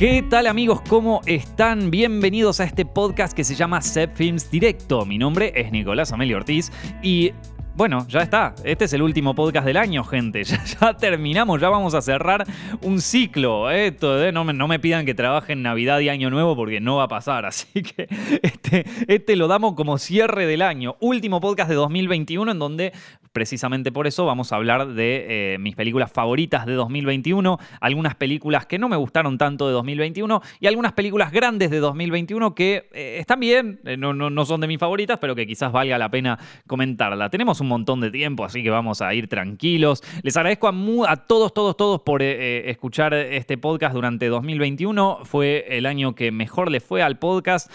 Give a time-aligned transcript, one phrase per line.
[0.00, 0.80] ¿Qué tal amigos?
[0.88, 1.90] ¿Cómo están?
[1.90, 5.04] Bienvenidos a este podcast que se llama Set Films Directo.
[5.04, 7.32] Mi nombre es Nicolás Amelio Ortiz y
[7.76, 8.54] bueno, ya está.
[8.64, 10.42] Este es el último podcast del año, gente.
[10.80, 12.46] Ya, terminamos, ya vamos a cerrar
[12.82, 13.70] un ciclo.
[13.70, 13.94] ¿eh?
[14.32, 17.04] no, me, no, me, pidan que trabaje en Navidad y Año Nuevo porque no va
[17.04, 17.44] a pasar.
[17.46, 18.08] Así que
[18.42, 20.96] este, este lo damos como cierre del año.
[21.00, 22.92] Último podcast de 2021 en donde
[23.32, 28.66] Precisamente por eso vamos a hablar de eh, mis películas favoritas de 2021, algunas películas
[28.66, 33.18] que no me gustaron tanto de 2021 y algunas películas grandes de 2021 que eh,
[33.20, 36.40] están bien, eh, no, no, son de mis favoritas, pero que quizás valga la pena
[36.66, 37.30] comentarla.
[37.30, 40.02] Tenemos un montón de tiempo, así que vamos a ir tranquilos.
[40.24, 40.74] Les agradezco a,
[41.06, 45.20] a todos, todos, todos por escuchar este podcast durante 2021.
[45.22, 47.70] Fue el año que mejor le fue al podcast,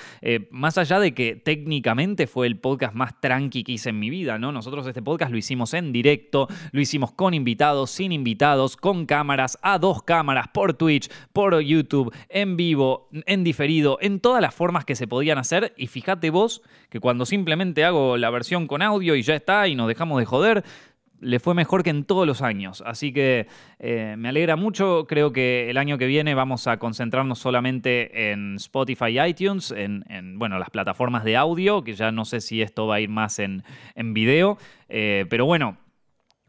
[0.49, 4.37] más allá de que técnicamente fue el podcast más tranqui que hice en mi vida,
[4.37, 4.51] ¿no?
[4.51, 9.57] Nosotros este podcast lo hicimos en directo, lo hicimos con invitados, sin invitados, con cámaras,
[9.61, 14.85] a dos cámaras, por Twitch, por YouTube, en vivo, en diferido, en todas las formas
[14.85, 15.73] que se podían hacer.
[15.77, 19.75] Y fíjate vos que cuando simplemente hago la versión con audio y ya está y
[19.75, 20.63] nos dejamos de joder,
[21.19, 22.83] le fue mejor que en todos los años.
[22.85, 23.47] Así que
[23.79, 25.05] eh, me alegra mucho.
[25.07, 30.03] Creo que el año que viene vamos a concentrarnos solamente en Spotify y iTunes, en,
[30.37, 33.39] bueno, las plataformas de audio, que ya no sé si esto va a ir más
[33.39, 33.63] en,
[33.95, 34.57] en video.
[34.89, 35.77] Eh, pero bueno,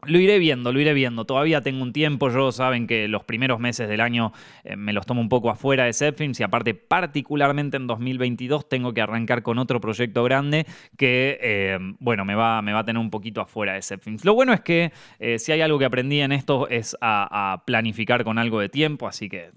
[0.05, 1.25] lo iré viendo, lo iré viendo.
[1.25, 2.29] Todavía tengo un tiempo.
[2.29, 4.31] Yo saben que los primeros meses del año
[4.63, 8.93] eh, me los tomo un poco afuera de Zepfilms y aparte, particularmente en 2022, tengo
[8.93, 12.99] que arrancar con otro proyecto grande que, eh, bueno, me va, me va a tener
[12.99, 14.23] un poquito afuera de Zepfilms.
[14.23, 17.65] Lo bueno es que eh, si hay algo que aprendí en esto es a, a
[17.65, 19.49] planificar con algo de tiempo, así que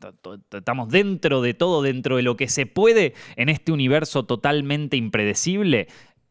[0.52, 5.88] estamos dentro de todo, dentro de lo que se puede en este universo totalmente impredecible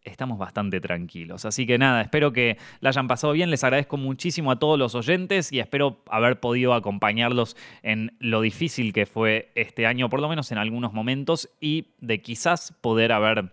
[0.10, 1.46] estamos bastante tranquilos.
[1.46, 3.50] Así que nada, espero que la hayan pasado bien.
[3.50, 8.94] Les agradezco muchísimo a todos los oyentes y espero haber podido acompañarlos en lo difícil
[8.94, 13.52] que fue este año, por lo menos en algunos momentos, y de quizás poder haber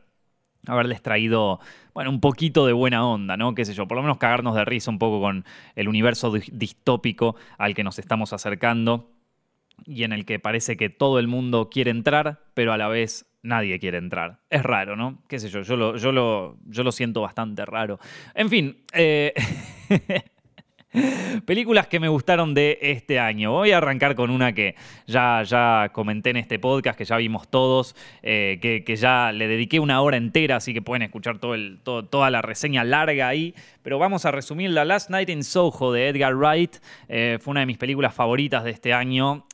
[0.69, 1.61] haberles traído,
[1.95, 3.55] bueno, un poquito de buena onda, ¿no?
[3.55, 5.45] Qué sé yo, por lo menos cagarnos de risa un poco con
[5.77, 9.11] el universo distópico al que nos estamos acercando
[9.85, 13.27] y en el que parece que todo el mundo quiere entrar, pero a la vez
[13.47, 14.41] nadie quiere entrar.
[14.51, 15.23] Es raro, ¿no?
[15.29, 17.99] Qué sé yo, yo lo, yo lo, yo lo siento bastante raro.
[18.35, 19.33] En fin, eh,
[21.45, 23.53] Películas que me gustaron de este año.
[23.53, 27.49] Voy a arrancar con una que ya, ya comenté en este podcast, que ya vimos
[27.49, 32.31] todos, eh, que, ya le dediqué una hora entera, así que pueden escuchar el, toda
[32.31, 33.55] la reseña larga ahí.
[33.83, 36.77] Pero vamos a resumir la Last Night in Soho de Edgar Wright.
[37.09, 39.45] Eh, fue una de mis películas favoritas de este año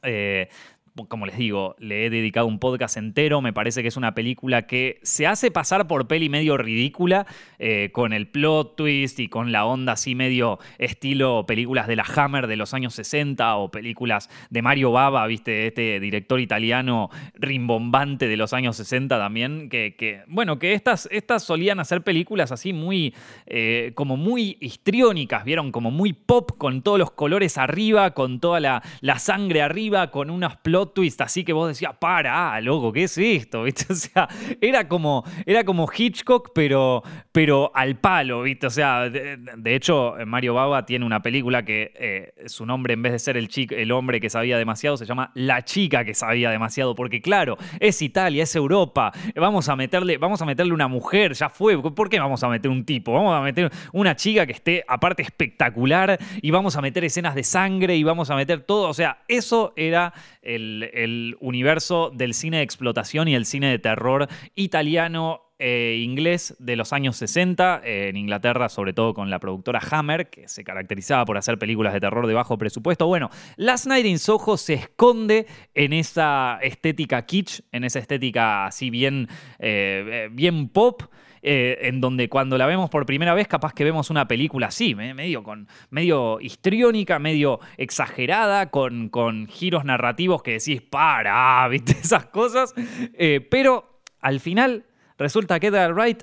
[1.08, 3.40] como les digo, le he dedicado un podcast entero.
[3.40, 7.26] Me parece que es una película que se hace pasar por peli medio ridícula,
[7.58, 12.04] eh, con el plot twist y con la onda así medio estilo películas de la
[12.04, 15.66] Hammer de los años 60 o películas de Mario Bava, ¿viste?
[15.66, 19.68] Este director italiano rimbombante de los años 60 también.
[19.70, 23.14] Que, bueno, que estas, estas solían hacer películas así muy,
[23.46, 25.72] eh, como muy histriónicas, ¿vieron?
[25.72, 30.30] Como muy pop, con todos los colores arriba, con toda la, la sangre arriba, con
[30.30, 33.62] unos plot twist así que vos decías, para, loco, ¿qué es esto?
[33.64, 33.92] ¿Viste?
[33.92, 34.28] O sea,
[34.60, 38.66] era como, era como Hitchcock, pero, pero al palo, ¿viste?
[38.66, 43.12] O sea, de, hecho, Mario Baba tiene una película que eh, su nombre, en vez
[43.12, 46.50] de ser el, chico, el hombre que sabía demasiado, se llama La chica que sabía
[46.50, 51.34] demasiado, porque claro, es Italia, es Europa, vamos a meterle, vamos a meterle una mujer,
[51.34, 53.12] ya fue, ¿por qué vamos a meter un tipo?
[53.12, 57.44] Vamos a meter una chica que esté aparte espectacular y vamos a meter escenas de
[57.44, 62.62] sangre y vamos a meter todo, o sea, eso era el universo del cine de
[62.62, 68.68] explotación y el cine de terror italiano e inglés de los años 60, en Inglaterra,
[68.68, 72.34] sobre todo con la productora Hammer, que se caracterizaba por hacer películas de terror de
[72.34, 73.06] bajo presupuesto.
[73.06, 78.90] Bueno, Last Night in Soho se esconde en esa estética kitsch, en esa estética así
[78.90, 79.28] bien,
[79.60, 81.04] eh, bien pop.
[81.44, 84.94] Eh, en donde cuando la vemos por primera vez, capaz que vemos una película así,
[84.94, 91.92] medio, con, medio histriónica, medio exagerada, con, con giros narrativos que decís, para, ¿viste?
[91.92, 92.72] Esas cosas.
[93.14, 94.86] Eh, pero al final
[95.18, 96.22] resulta que Edgar Wright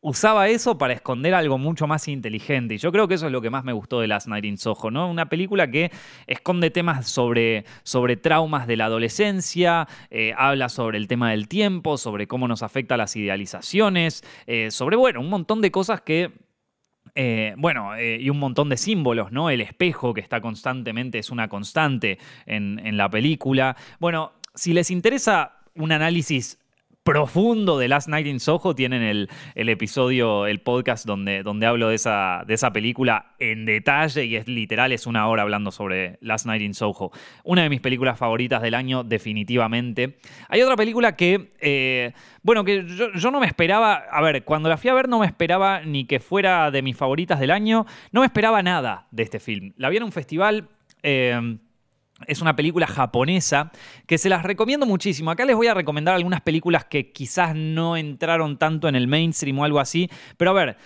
[0.00, 2.74] usaba eso para esconder algo mucho más inteligente.
[2.74, 4.58] Y yo creo que eso es lo que más me gustó de Last Night in
[4.58, 5.10] Soho, ¿no?
[5.10, 5.90] Una película que
[6.26, 11.98] esconde temas sobre, sobre traumas de la adolescencia, eh, habla sobre el tema del tiempo,
[11.98, 16.32] sobre cómo nos afecta las idealizaciones, eh, sobre, bueno, un montón de cosas que
[17.14, 19.50] eh, bueno, y un montón de símbolos, ¿no?
[19.50, 23.76] El espejo que está constantemente, es una constante en, en la película.
[23.98, 26.60] Bueno, si les interesa un análisis
[27.08, 31.94] profundo de Last Night in Soho tienen el, episodio, el podcast donde, donde hablo de
[31.94, 36.44] esa, de esa película en detalle y es literal, es una hora hablando sobre Last
[36.44, 37.10] Night in Soho.
[37.44, 40.18] Una de mis películas favoritas del año, definitivamente.
[40.50, 42.12] Hay otra película que, eh,
[42.42, 45.26] bueno, que yo, no me esperaba, a ver, cuando la fui a ver no me
[45.26, 49.40] esperaba ni que fuera de mis favoritas del año, no me esperaba nada de este
[49.40, 49.72] film.
[49.78, 50.68] La vi en un festival...
[51.02, 51.56] Eh,
[52.26, 53.70] es una película japonesa
[54.06, 55.30] que se las recomiendo muchísimo.
[55.30, 59.58] Acá les voy a recomendar algunas películas que quizás no entraron tanto en el mainstream
[59.58, 60.10] o algo así.
[60.36, 60.76] Pero a ver,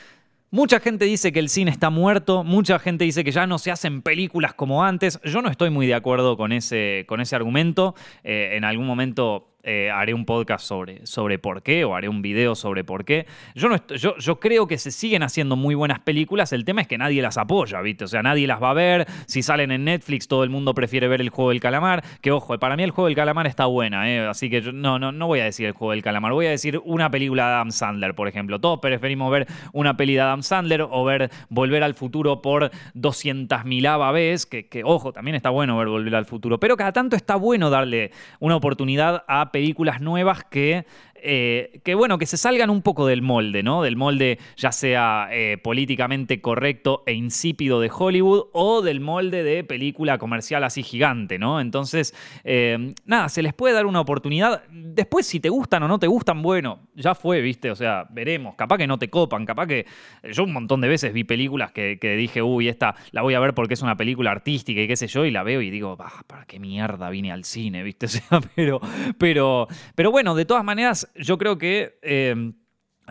[0.51, 3.71] mucha gente dice que el cine está muerto, mucha gente dice que ya no se
[3.71, 5.19] hacen películas como antes.
[5.25, 7.95] Yo no estoy muy de acuerdo con ese, con ese argumento.
[8.23, 12.23] Eh, en algún momento eh, haré un podcast sobre, sobre por qué o haré un
[12.23, 13.27] video sobre por qué.
[13.55, 16.89] Yo, no yo, yo creo que se siguen haciendo muy buenas películas, el tema es
[16.89, 18.05] que nadie las apoya, ¿viste?
[18.05, 21.09] O sea, nadie las va a ver, si salen en Netflix todo el mundo prefiere
[21.09, 24.11] ver el juego del calamar, que ojo, para mí el juego del calamar está buena,
[24.11, 24.27] ¿eh?
[24.27, 26.81] así que no, no, no voy a decir el juego del calamar, voy a decir
[26.85, 28.61] una película de Adam Sandler, por ejemplo.
[28.61, 34.13] Todos preferimos ver una peli de Adam Sandler o ver Volver al Futuro por 200.000
[34.13, 37.37] veces, que, que ojo, también está bueno ver Volver al Futuro, pero cada tanto está
[37.37, 38.11] bueno darle
[38.41, 40.87] una oportunidad a películas nuevas que
[41.25, 43.83] eh, que bueno, que se salgan un poco del molde, ¿no?
[43.83, 49.63] Del molde ya sea eh, políticamente correcto e insípido de Hollywood o del molde de
[49.63, 51.61] película comercial así gigante, ¿no?
[51.61, 54.65] Entonces, eh, nada, se les puede dar una oportunidad.
[54.71, 57.71] Después, si te gustan o no te gustan, bueno, ya fue, ¿viste?
[57.71, 58.57] O sea, veremos.
[58.57, 59.87] Capaz que no te copan, capaz que.
[60.25, 63.55] Yo un montón de veces vi películas que, dije, uy, esta la voy a ver
[63.55, 66.45] porque es una película artística y qué sé yo, y la veo y digo, ¿para
[66.47, 68.07] qué mierda vine al cine, ¿viste?
[68.13, 68.81] O sea, pero,
[69.17, 72.53] pero, pero bueno, de todas maneras, yo creo que eh,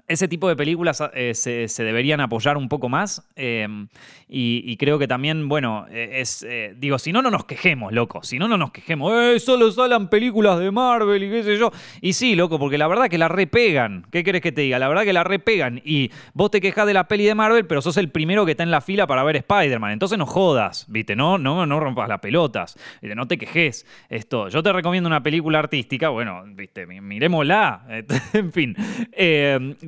[0.07, 3.27] ese tipo de películas eh, se, deberían apoyar un poco más.
[3.35, 3.87] Em,
[4.33, 6.45] y, creo que también, bueno, eh, es.
[6.47, 8.23] Eh, digo, si no, no nos quejemos, loco.
[8.23, 9.11] Si no, no nos quejemos.
[9.13, 9.39] ¡Eh!
[9.39, 11.71] Solo salen películas de Marvel y qué sé yo.
[11.99, 14.05] Y sí, loco, porque la verdad que la repegan.
[14.09, 14.79] ¿Qué querés que te diga?
[14.79, 15.81] La verdad que la repegan.
[15.83, 18.63] Y vos te quejas de la peli de Marvel, pero sos el primero que está
[18.63, 19.91] en la fila para ver Spider-Man.
[19.91, 21.15] Entonces no jodas, ¿viste?
[21.15, 22.77] No, no, no rompas las pelotas.
[23.01, 23.85] No te quejes.
[24.07, 24.47] Esto.
[24.47, 26.07] Yo te recomiendo una película artística.
[26.07, 26.85] Bueno, ¿viste?
[26.85, 27.85] Miremosla.
[28.33, 28.75] en fin.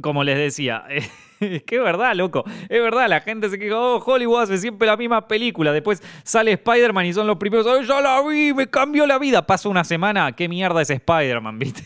[0.04, 0.84] Como les decía.
[1.40, 2.46] Es que es verdad, loco.
[2.70, 5.74] Es verdad, la gente se queja, oh, Hollywood hace siempre la misma película.
[5.74, 8.54] Después sale Spider-Man y son los primeros, ¡ay, ya la vi!
[8.54, 9.46] ¡Me cambió la vida!
[9.46, 11.84] Pasa una semana, ¿qué mierda es Spider-Man, viste?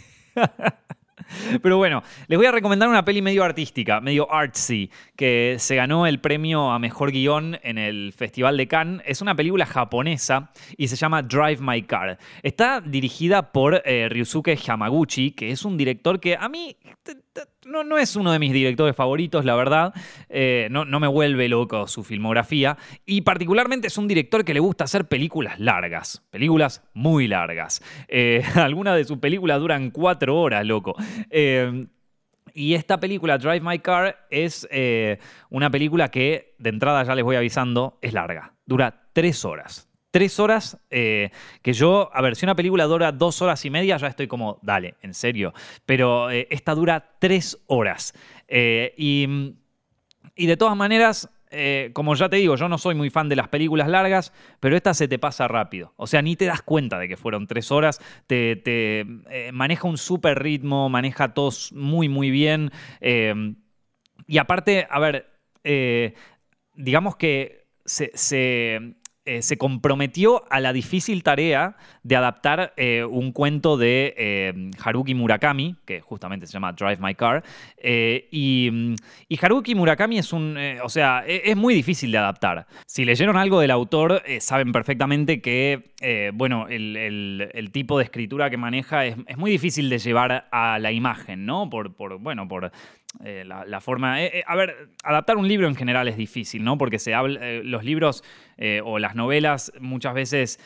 [1.62, 6.06] Pero bueno, les voy a recomendar una peli medio artística, medio artsy, que se ganó
[6.08, 9.02] el premio a mejor guion en el Festival de Cannes.
[9.06, 12.18] Es una película japonesa y se llama Drive My Car.
[12.44, 16.78] Está dirigida por eh, Ryusuke Hamaguchi, que es un director que a mí
[17.66, 19.94] no, no es uno de mis directores favoritos, la verdad.
[20.30, 22.78] Eh, no, no me vuelve loco su filmografía.
[23.06, 26.24] Y particularmente es un director que le gusta hacer películas largas.
[26.30, 27.81] Películas muy largas.
[28.07, 30.95] Eh, algunas de sus películas duran cuatro horas, loco.
[31.30, 31.88] Eh,
[32.54, 34.68] y esta película, Drive My Car, es
[35.50, 38.56] una película que, de entrada ya les voy avisando, es larga.
[38.66, 41.31] Dura tres horas tres horas que
[41.74, 44.95] yo, a ver, si una película dura dos horas y media, ya estoy como, dale,
[45.01, 45.54] en serio.
[45.86, 48.13] Pero esta dura tres horas.
[48.50, 49.54] y,
[50.36, 53.36] y, de todas maneras, eh, como ya te digo, yo no soy muy fan de
[53.36, 55.94] las películas largas, pero esta se te pasa rápido.
[55.95, 58.00] O sea, ni te das cuenta de que fueron tres horas.
[58.27, 62.71] Te, eh, maneja un súper ritmo, maneja todos muy, muy bien.
[63.01, 63.56] Eh,
[64.27, 65.31] y aparte, a ver,
[66.74, 68.95] digamos que se,
[69.28, 75.16] eh, se comprometió a la difícil tarea de adaptar eh, un cuento de eh, Haruki
[75.16, 77.44] Murakami, que justamente se llama Drive My Car.
[77.84, 78.96] Y,
[79.42, 80.57] Haruki Murakami es un.
[80.81, 82.68] o sea, e, es, muy difícil de adaptar.
[82.86, 89.06] Si leyeron algo del autor, saben perfectamente que, bueno, el, tipo de escritura que maneja
[89.06, 91.69] es, muy difícil de llevar a la imagen, ¿no?
[91.69, 92.72] Por, por bueno, por
[93.24, 94.21] eh, la, forma.
[94.21, 96.78] Eh, eh, a ver, adaptar un libro en general es difícil, ¿no?
[96.78, 98.24] Porque se habla, los libros
[98.83, 100.59] o las novelas muchas veces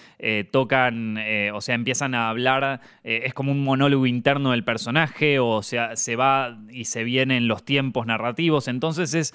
[0.51, 1.19] tocan,
[1.53, 6.15] o sea, empiezan a hablar, es como un monólogo interno del personaje, o sea, se
[6.15, 8.69] va y se vienen los tiempos narrativos.
[8.69, 9.33] Entonces es,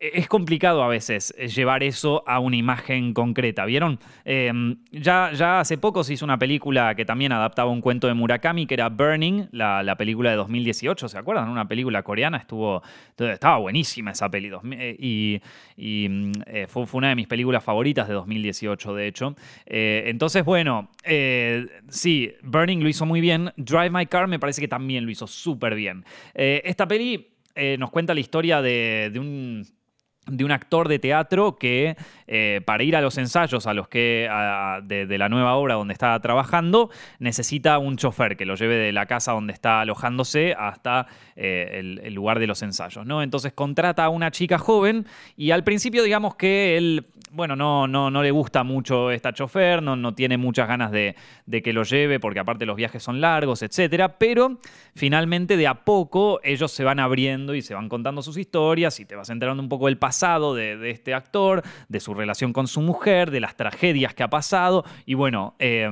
[0.00, 3.98] es complicado a veces eh, llevar eso a una imagen concreta, ¿vieron?
[4.24, 8.14] Em, ya, ya hace poco se hizo una película que también adaptaba un cuento de
[8.14, 11.48] Murakami, que era Burning, la, película de 2018, ¿se acuerdan?
[11.48, 12.82] Una película coreana, estuvo,
[13.16, 15.40] estaba buenísima esa peli, eh, y,
[16.46, 19.36] eh, fue, una de mis películas favoritas de 2018, de hecho.
[19.66, 20.90] entonces, bueno,
[21.88, 25.26] sí, Burning lo hizo muy bien, Drive My Car me parece que también lo hizo
[25.26, 26.04] súper bien.
[26.34, 27.28] esta peli
[27.78, 29.64] nos cuenta la historia de un
[30.26, 34.28] de un actor de teatro que eh, para ir a los ensayos a los que
[34.84, 39.06] de, la nueva obra donde está trabajando necesita un chofer que lo lleve de la
[39.06, 43.22] casa donde está alojándose hasta eh, el, lugar de los ensayos ¿no?
[43.22, 48.10] entonces contrata a una chica joven y al principio digamos que él bueno no, no,
[48.10, 51.82] no le gusta mucho esta chofer no, no tiene muchas ganas de, de que lo
[51.82, 54.58] lleve porque aparte los viajes son largos etcétera pero
[54.94, 59.04] finalmente de a poco ellos se van abriendo y se van contando sus historias y
[59.04, 60.13] te vas enterando un poco del pasado
[60.54, 64.84] de, este actor, de su relación con su mujer, de las tragedias que ha pasado
[65.06, 65.54] y bueno...
[65.58, 65.90] Eh,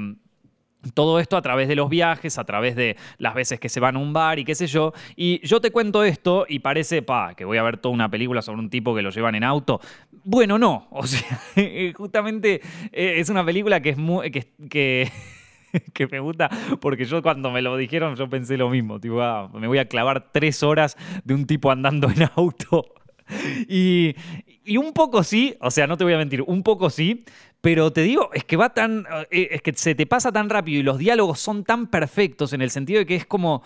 [0.95, 3.95] todo esto a través de los viajes, a través de las veces que se van
[3.95, 4.93] a un bar y qué sé yo.
[5.15, 8.43] Y yo te cuento esto y parece, pa, que voy a ver toda una película
[8.43, 9.81] sobre un tipo que lo llevan en auto.
[10.25, 10.89] Bueno, no.
[10.91, 11.39] O sea,
[11.95, 12.61] justamente
[12.91, 14.31] eh, es una película que es muy.
[14.33, 15.09] que,
[15.93, 16.51] que me gusta,
[16.81, 20.33] porque yo cuando me lo dijeron yo pensé lo mismo, ah, me voy a clavar
[20.33, 22.95] tres horas de un tipo andando en auto
[23.69, 24.15] y,
[24.77, 27.25] un poco sí, o sea, no te voy a mentir, un poco sí,
[27.61, 29.07] pero te digo, es que va tan.
[29.31, 32.63] Eh, es que se te pasa tan rápido y los diálogos son tan perfectos en
[32.63, 33.63] el sentido de que es como.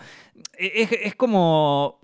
[0.57, 1.99] es como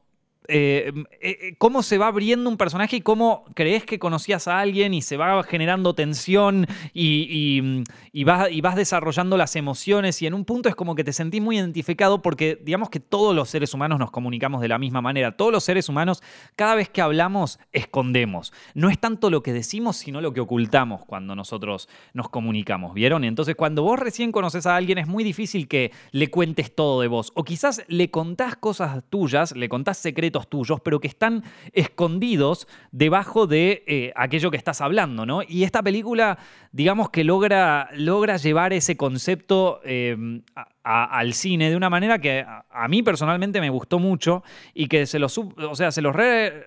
[0.47, 4.59] eh, eh, eh, cómo se va abriendo un personaje y cómo crees que conocías a
[4.59, 7.83] alguien y se va generando tensión y,
[8.25, 11.41] vas, y, vas, desarrollando las emociones y en un punto es como que te sentís
[11.41, 15.38] muy identificado porque digamos que todos los seres humanos nos comunicamos de la misma manera.
[15.38, 16.21] Todos los seres humanos,
[16.55, 18.51] cada vez que hablamos, escondemos.
[18.73, 23.23] No es tanto lo que decimos, sino lo que ocultamos cuando nosotros nos comunicamos, ¿vieron?
[23.23, 27.07] Entonces cuando vos recién conoces a alguien es muy difícil que le cuentes todo de
[27.07, 32.67] vos o quizás le contás cosas tuyas, le contás secretos tuyos, pero que están escondidos
[32.91, 35.41] debajo de eh, aquello que estás hablando, ¿no?
[35.47, 36.37] Y esta película,
[36.71, 40.41] digamos que logra, logra llevar ese concepto eh,
[40.83, 45.19] al cine de una manera que a, mí personalmente me gustó mucho y que se
[45.19, 46.15] los, o sea, se los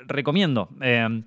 [0.06, 0.70] recomiendo.
[0.80, 1.22] Eh,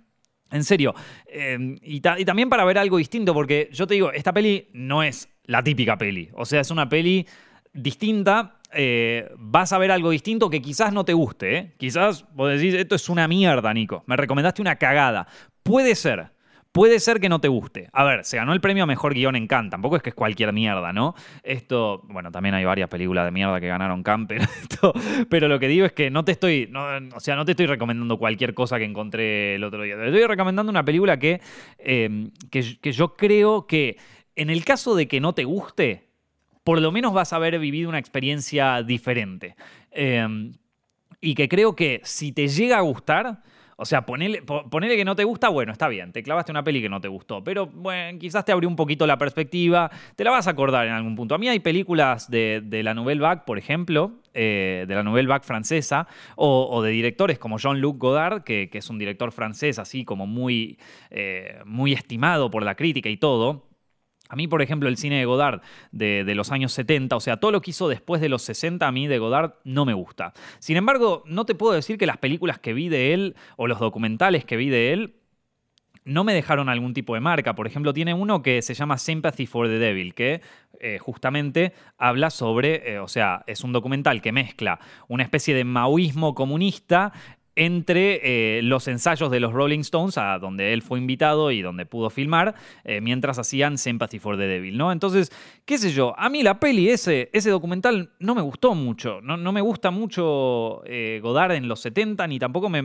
[0.52, 0.96] en serio.
[1.32, 5.30] y, y, también para ver algo distinto, porque yo te digo, esta peli no es
[5.44, 6.30] la típica peli.
[6.34, 7.28] O sea, es una peli
[7.74, 11.58] distinta eh, vas a ver algo distinto que quizás no te guste.
[11.58, 11.74] ¿eh?
[11.78, 14.04] Quizás vos decís, esto es una mierda, Nico.
[14.06, 15.28] Me recomendaste una cagada.
[15.64, 16.32] Puede ser.
[16.72, 17.90] Puede ser que no te guste.
[17.94, 19.72] A ver, se ganó el premio a mejor guion en Cannes.
[19.72, 21.16] Tampoco es que es cualquier mierda, ¿no?
[21.42, 24.48] Esto, bueno, también hay varias películas de mierda que ganaron Cannes,
[25.30, 26.72] pero, lo que digo es que no te estoy,
[27.16, 29.96] o sea, no te estoy recomendando cualquier cosa que encontré el otro día.
[29.96, 31.42] Te estoy recomendando una película que,
[31.80, 33.98] eh, que yo creo que
[34.36, 36.09] en el caso de que no te guste,
[36.64, 39.56] por lo menos vas a haber vivido una experiencia diferente.
[39.92, 40.54] Em,
[41.22, 43.42] y que creo que si te llega a gustar,
[43.82, 46.90] o sea, ponele, que no te gusta, bueno, está bien, te clavaste una peli que
[46.90, 50.48] no te gustó, pero bueno, quizás te abrió un poquito la perspectiva, te la vas
[50.48, 51.34] a acordar en algún punto.
[51.34, 55.46] A mí hay películas de, la Nouvelle Vague, por ejemplo, eh, de la Nouvelle Vague
[55.46, 60.78] francesa, o, de directores como Jean-Luc Godard, que, es un director francés así como muy,
[61.10, 63.69] eh, muy estimado por la crítica y todo
[64.30, 67.52] a mí, por ejemplo, el cine de Godard de, los años 70, o sea, todo
[67.52, 70.34] lo que hizo después de los 60, a mí de Godard no me gusta.
[70.60, 73.80] Sin embargo, no te puedo decir que las películas que vi de él o los
[73.80, 75.16] documentales que vi de él
[76.06, 77.56] no me dejaron algún tipo de marca.
[77.56, 80.42] Por ejemplo, tiene uno que se llama Sympathy for the Devil, que
[80.80, 85.64] eh, justamente habla sobre, eh, o sea, es un documental que mezcla una especie de
[85.64, 87.14] maoísmo comunista
[87.60, 88.22] entre
[88.58, 92.10] eh, los ensayos de los Rolling Stones, a donde él fue invitado y donde pudo
[92.10, 94.94] filmar, eh, mientras hacían Sympathy for the Devil, ¿no?
[94.94, 95.30] Entonces,
[95.66, 99.20] qué sé yo, a mí la peli, ese, ese documental, no me gustó mucho.
[99.20, 102.82] No, me gusta mucho eh, Godard en los 70, ni tampoco me,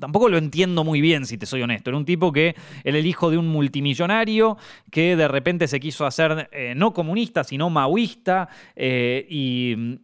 [0.00, 1.90] tampoco lo entiendo muy bien, si te soy honesto.
[1.90, 4.58] Era un tipo que era el hijo de un multimillonario
[4.90, 10.00] que de repente se quiso hacer no comunista, sino maoísta y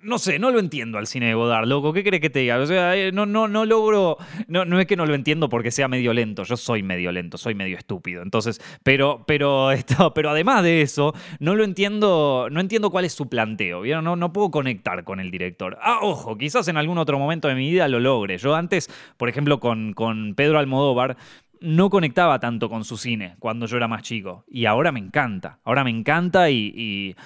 [0.00, 1.92] no sé, no lo entiendo al cine de Godard, loco.
[1.92, 2.58] ¿Qué crees que te diga?
[2.58, 4.16] O sea, eh, no, no, no logro.
[4.48, 6.44] No, no es que no lo entiendo porque sea medio lento.
[6.44, 8.22] Yo soy medio lento, soy medio estúpido.
[8.22, 12.48] Entonces, pero, pero, esto, pero además de eso, no lo entiendo.
[12.50, 13.80] No entiendo cuál es su planteo.
[13.80, 14.04] ¿vieron?
[14.04, 15.78] No, no puedo conectar con el director.
[15.80, 18.38] Ah, ojo, quizás en algún otro momento de mi vida lo logre.
[18.38, 21.16] Yo antes, por ejemplo, con, con Pedro Almodóvar
[21.58, 24.44] no conectaba tanto con su cine cuando yo era más chico.
[24.48, 25.58] Y ahora me encanta.
[25.64, 27.16] Ahora me encanta y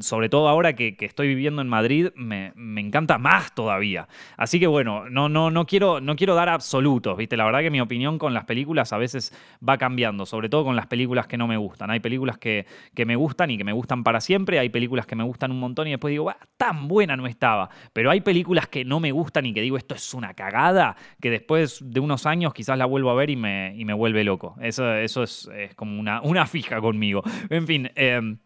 [0.00, 4.08] sobre todo ahora que, estoy viviendo en Madrid, me, encanta más todavía.
[4.36, 7.36] Así que bueno, no, no, no, quiero, no quiero dar absolutos, ¿viste?
[7.36, 9.32] La verdad que mi opinión con las películas a veces
[9.66, 11.90] va cambiando, sobre todo con las películas que no me gustan.
[11.90, 12.66] Hay películas que,
[13.04, 15.88] me gustan y que me gustan para siempre, hay películas que me gustan un montón
[15.88, 17.70] y después digo, tan buena no estaba.
[17.92, 21.30] Pero hay películas que no me gustan y que digo, esto es una cagada, que
[21.30, 24.56] después de unos años quizás la vuelvo a ver y me, y me vuelve loco.
[24.60, 27.22] Eso, eso es, como una, una fija conmigo.
[27.50, 27.90] En fin.
[27.96, 28.36] Eh,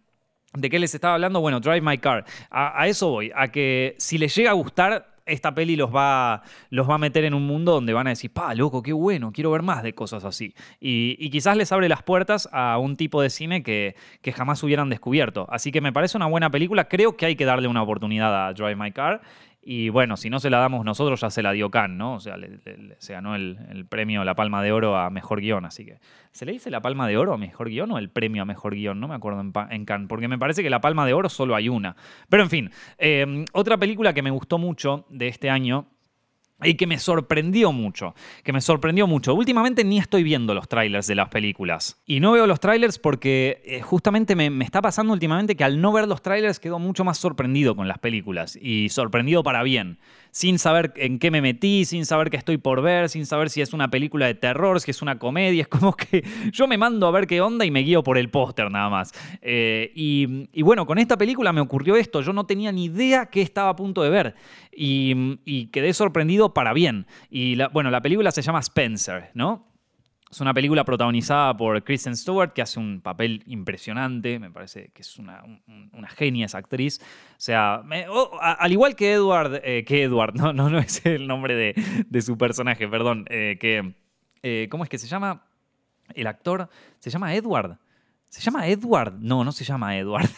[0.55, 1.41] ¿De qué les estaba hablando?
[1.41, 2.25] Bueno, Drive My Car.
[2.51, 6.89] A, eso voy, a que si les llega a gustar, esta peli los va, los
[6.89, 9.51] va a meter en un mundo donde van a decir, pa, loco, qué bueno, quiero
[9.51, 10.55] ver más de cosas así.
[10.81, 14.89] Y, quizás les abre las puertas a un tipo de cine que, que jamás hubieran
[14.89, 15.47] descubierto.
[15.51, 18.53] Así que me parece una buena película, creo que hay que darle una oportunidad a
[18.53, 19.21] Drive My Car.
[19.69, 22.15] Y bueno, si no se la damos nosotros, ya se la dio Cannes, ¿no?
[22.15, 22.37] O sea,
[22.99, 25.99] se ganó el, premio La Palma de Oro a Mejor Guión, así que...
[26.31, 28.77] ¿Se le dice la Palma de Oro a Mejor Guión o el premio a Mejor
[28.77, 29.01] Guión?
[29.01, 31.69] No me acuerdo en, en porque me parece que la Palma de Oro solo hay
[31.69, 31.97] una.
[32.29, 35.89] Pero en fin, eh, otra película que me gustó mucho de este año
[36.63, 39.35] y que me sorprendió mucho, que me sorprendió mucho.
[39.35, 42.01] Últimamente ni estoy viendo los trailers de las películas.
[42.07, 45.81] Y no veo los trailers porque eh, justamente me, me, está pasando últimamente que al
[45.81, 48.57] no ver los trailers quedo mucho más sorprendido con las películas.
[48.61, 49.99] Y sorprendido para bien
[50.37, 53.63] sin saber en qué me metí, sin saber qué estoy por ver, sin saber si
[53.63, 55.63] es una película de terror, si es una comedia.
[55.67, 58.29] Es como que yo me mando a ver qué onda y me guío por el
[58.29, 59.13] póster nada más.
[59.41, 62.21] Eh, y, bueno, con esta película me ocurrió esto.
[62.21, 64.35] Yo no tenía ni idea qué estaba a punto de ver.
[64.71, 67.07] Y, quedé sorprendido para bien.
[67.31, 69.76] Y bueno, la película se llama Spencer, ¿no?
[70.31, 75.03] Es una película protagonizada por Kristen Stewart, que hace un papel impresionante, me parece que
[75.03, 75.43] es una,
[76.17, 77.01] genia esa actriz.
[77.01, 77.83] O sea,
[78.41, 82.89] al igual que Edward, eh, Edward, no, no, no es el nombre de, su personaje,
[82.89, 83.95] perdón, eh,
[84.43, 85.47] eh, ¿cómo es que se llama?
[86.15, 86.69] El actor,
[86.99, 87.79] ¿se llama Edward?
[88.29, 89.15] ¿Se llama Edward?
[89.21, 90.29] No, no se llama Edward.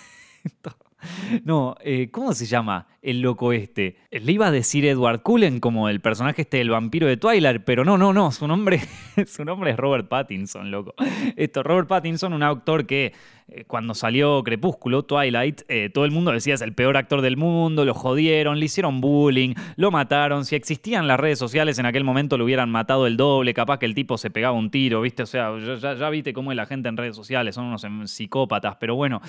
[1.44, 3.96] No, eh, ¿cómo se llama el loco este?
[4.10, 7.84] Le iba a decir Edward Cullen como el personaje este del vampiro de Twilight, pero
[7.84, 8.80] no, no, no, su nombre,
[9.26, 10.94] su nombre es Robert Pattinson, loco.
[11.36, 13.12] Esto, Robert Pattinson, un actor que
[13.48, 17.36] eh, cuando salió Crepúsculo, Twilight, eh, todo el mundo decía es el peor actor del
[17.36, 20.44] mundo, lo jodieron, le hicieron bullying, lo mataron.
[20.44, 23.86] Si existían las redes sociales en aquel momento lo hubieran matado el doble, capaz que
[23.86, 25.22] el tipo se pegaba un tiro, ¿viste?
[25.22, 28.94] O sea, ya, viste cómo es la gente en redes sociales, son unos psicópatas, pero
[28.96, 29.20] bueno.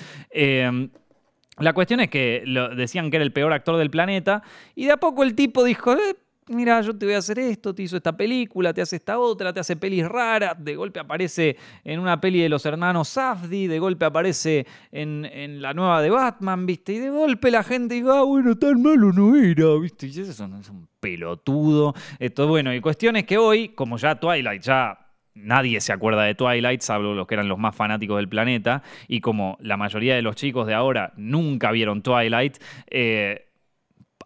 [1.60, 4.42] La cuestión es que lo, decían que era el peor actor del planeta
[4.74, 6.16] y de a poco el tipo dijo, eh,
[6.48, 9.52] mira, yo te voy a hacer esto, te hizo esta película, te hace esta otra,
[9.52, 13.78] te hace pelis raras, de golpe aparece en una peli de los hermanos Safdie, de
[13.78, 16.94] golpe aparece en, la nueva de Batman, ¿viste?
[16.94, 20.06] Y de golpe la gente dice, ah, bueno, tan malo no era, ¿viste?
[20.06, 21.94] Y eso es un pelotudo.
[22.18, 24.98] Esto, bueno, y cuestión es que hoy, como ya Twilight ya
[25.34, 29.20] nadie se acuerda de Twilight, salvo los que eran los más fanáticos del planeta, y
[29.20, 32.58] como la mayoría de los chicos de ahora nunca vieron Twilight,
[32.88, 33.46] eh,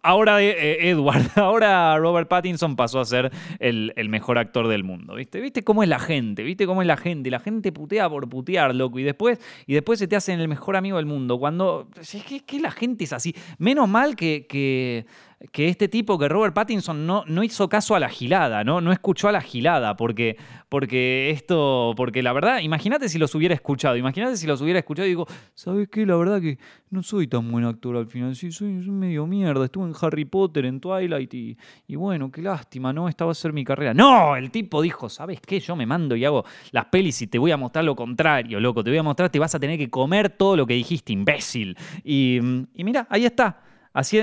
[0.05, 5.41] ahora eh, Edward, ahora Robert Pattinson pasó a ser el, mejor actor del mundo, ¿viste?
[5.41, 6.43] ¿Viste cómo es la gente?
[6.43, 7.29] ¿Viste cómo es la gente?
[7.31, 10.75] La gente putea por putear, loco, y después, y después se te hacen el mejor
[10.75, 11.39] amigo del mundo.
[11.39, 13.35] Cuando, es que, la gente es así.
[13.57, 15.05] Menos mal que, que
[15.51, 18.81] que este tipo, que Robert Pattinson, no, no hizo caso a la gilada, ¿no?
[18.81, 20.37] No escuchó a la gilada, porque,
[20.69, 25.05] porque esto, porque la verdad, imagínate si los hubiera escuchado, imagínate si los hubiera escuchado
[25.05, 26.05] y digo, ¿sabes qué?
[26.05, 26.57] La verdad que
[26.89, 30.65] no soy tan buen actor al final, sí, soy, medio mierda, estuve en Harry Potter,
[30.65, 31.57] en Twilight y,
[31.95, 33.09] bueno, qué lástima, ¿no?
[33.09, 33.93] Esta va a ser mi carrera.
[33.93, 35.59] No, el tipo dijo, ¿sabes qué?
[35.59, 38.83] Yo me mando y hago las pelis y te voy a mostrar lo contrario, loco,
[38.83, 41.77] te voy a mostrar, te vas a tener que comer todo lo que dijiste, imbécil.
[42.03, 42.39] Y,
[42.73, 43.61] y mira, ahí está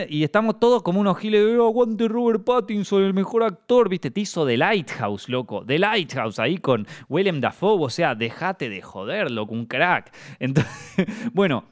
[0.08, 4.20] y estamos todos como unos giles de aguante Robert Pattinson, el mejor actor, viste, te
[4.20, 5.64] hizo The Lighthouse, loco.
[5.64, 10.12] The Lighthouse ahí con Willem Dafoe, o sea, déjate de joder, loco, un crack.
[11.32, 11.64] Bueno,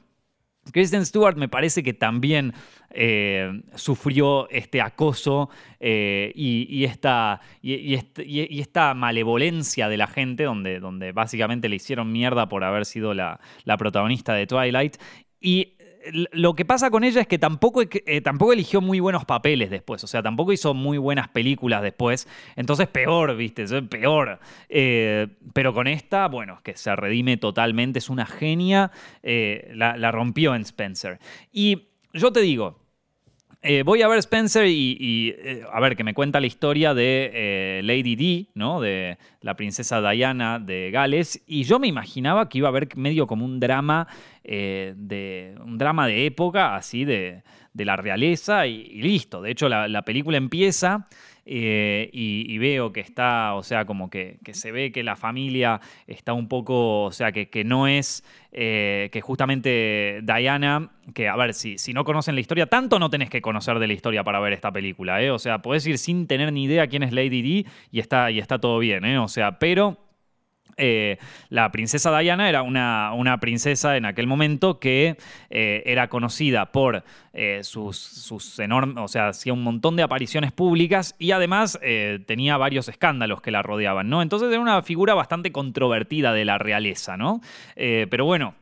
[0.71, 2.53] Kristen Stewart me parece que también
[2.89, 7.93] eh, sufrió este acoso eh, y, esta, y,
[8.59, 13.39] esta, malevolencia de la gente, donde, donde básicamente le hicieron mierda por haber sido la,
[13.63, 14.97] la protagonista de Twilight.
[15.39, 15.73] Y
[16.31, 20.03] lo que pasa con ella es que tampoco, eh, tampoco eligió muy buenos papeles después,
[20.03, 24.39] o sea, tampoco hizo muy buenas películas después, entonces peor, viste, peor.
[24.69, 28.91] Eh, pero con esta, bueno, es que se redime totalmente, es una genia,
[29.23, 31.19] eh, la rompió en Spencer.
[31.51, 32.80] Y yo te digo,
[33.63, 37.31] eh, voy a ver Spencer y, eh, a ver, que me cuenta la historia de
[37.33, 38.81] eh, Lady D, ¿no?
[38.81, 41.43] De la princesa Diana de Gales.
[41.45, 44.07] Y yo me imaginaba que iba a haber medio como un drama,
[44.43, 47.43] de, un drama de época, así, de,
[47.73, 49.41] la realeza y, listo.
[49.41, 51.07] De hecho, la película empieza
[51.45, 56.33] eh, y, veo que está, o sea, como que, se ve que la familia está
[56.33, 61.77] un poco, o sea, que, no es, eh, que justamente Diana, que a ver, si,
[61.77, 64.53] si no conocen la historia, tanto no tenés que conocer de la historia para ver
[64.53, 65.31] esta película, ¿eh?
[65.31, 68.39] O sea, podés ir sin tener ni idea quién es Lady D y está, y
[68.39, 69.17] está todo bien, ¿eh?
[69.17, 69.97] O sea, pero
[70.77, 71.17] eh,
[71.49, 75.17] la princesa Diana era una, una, princesa en aquel momento que
[75.49, 77.03] eh, era conocida por
[77.33, 81.79] eh, sus, sus, enormes, o sea, hacía un montón de apariciones públicas y además
[82.25, 84.21] tenía varios escándalos que la rodeaban, ¿no?
[84.21, 87.41] Entonces era una figura bastante controvertida de la realeza, ¿no?
[87.75, 88.55] pero bueno,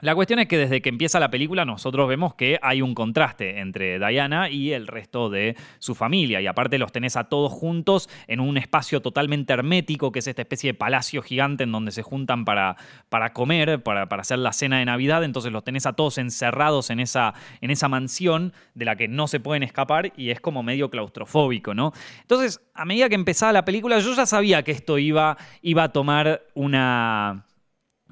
[0.00, 3.58] La cuestión es que desde que empieza la película nosotros vemos que hay un contraste
[3.58, 8.08] entre Diana y el resto de su familia y aparte los tenés a todos juntos
[8.28, 12.02] en un espacio totalmente hermético que es esta especie de palacio gigante en donde se
[12.02, 12.76] juntan para,
[13.08, 16.90] para comer, para, para, hacer la cena de Navidad, entonces los tenés a todos encerrados
[16.90, 20.62] en esa, en esa mansión de la que no se pueden escapar y es como
[20.62, 21.92] medio claustrofóbico, ¿no?
[22.20, 25.88] Entonces, a medida que empezaba la película yo ya sabía que esto iba, iba a
[25.88, 27.47] tomar una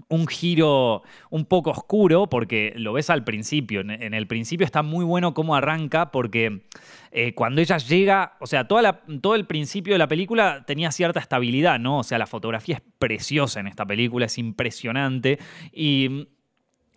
[0.09, 3.81] un giro un poco oscuro, porque lo ves al principio.
[3.81, 6.62] En el principio está muy bueno cómo arranca, porque
[7.11, 11.19] eh, cuando ella llega, o sea, toda todo el principio de la película tenía cierta
[11.19, 11.99] estabilidad, ¿no?
[11.99, 15.38] O sea, la fotografía es preciosa en esta película, es impresionante.
[15.73, 16.29] Y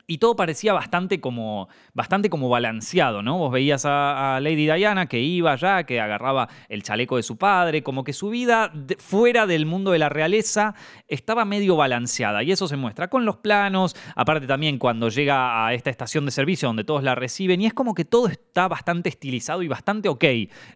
[0.09, 3.37] y todo parecía bastante como, bastante como balanceado, ¿no?
[3.37, 7.83] Vos veías a, Lady Diana que iba allá, que agarraba el chaleco de su padre,
[7.83, 10.73] como que su vida fuera del mundo de la realeza
[11.07, 15.75] estaba medio balanceada y eso se muestra con los planos, aparte también cuando llega a
[15.75, 19.09] esta estación de servicio donde todos la reciben y es como que todo está bastante
[19.09, 20.25] estilizado y bastante ok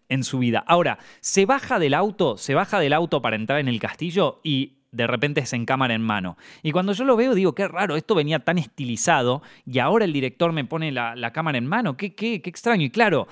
[0.08, 0.62] en su vida.
[0.64, 4.83] Ahora, se baja del auto, se baja del auto para entrar en el castillo y
[4.94, 6.36] de repente es en cámara en mano.
[6.62, 10.12] Y cuando yo lo veo digo, qué raro, esto venía tan estilizado y ahora el
[10.12, 12.84] director me pone la, cámara en mano, qué, qué, qué, extraño.
[12.84, 13.26] Y claro,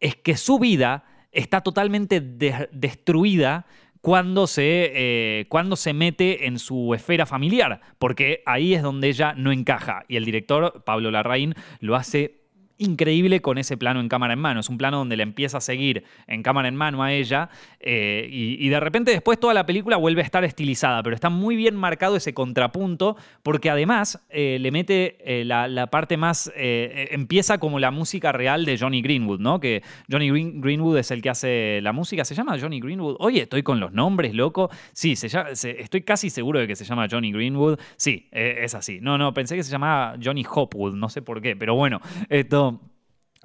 [0.00, 3.66] es que su vida está totalmente destruida
[4.00, 9.34] cuando se, eh, cuando se mete en su esfera familiar, porque ahí es donde ella
[9.36, 10.04] no encaja.
[10.08, 12.47] Y el director, Pablo Larraín, lo hace
[12.78, 14.60] increíble con ese plano en cámara en mano.
[14.60, 18.28] Es un plano donde le empieza a seguir en cámara en mano a ella eh,
[18.30, 21.74] y, de repente después toda la película vuelve a estar estilizada, pero está muy bien
[21.74, 26.50] marcado ese contrapunto porque además eh, le mete eh, la, parte más...
[26.54, 29.58] empieza como la música real de Johnny Greenwood, ¿no?
[29.58, 32.24] Que Johnny Greenwood es el que hace la música.
[32.24, 33.16] ¿Se llama Johnny Greenwood?
[33.20, 34.70] Oye, estoy con los nombres, loco.
[34.92, 37.78] Sí, estoy casi seguro de que se llama Johnny Greenwood.
[37.96, 39.00] Sí, es así.
[39.00, 42.67] No, no, pensé que se llamaba Johnny Hopwood, no sé por qué, pero bueno, esto...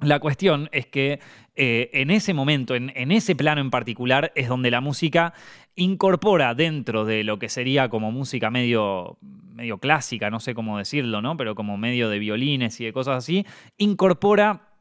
[0.00, 1.20] La cuestión es que
[1.54, 5.34] eh, en ese momento, en, ese plano en particular, es donde la música
[5.76, 11.22] incorpora dentro de lo que sería como música medio, medio clásica, no sé cómo decirlo,
[11.22, 11.36] ¿no?
[11.36, 13.46] Pero como medio de violines y de cosas así,
[13.78, 14.74] incorpora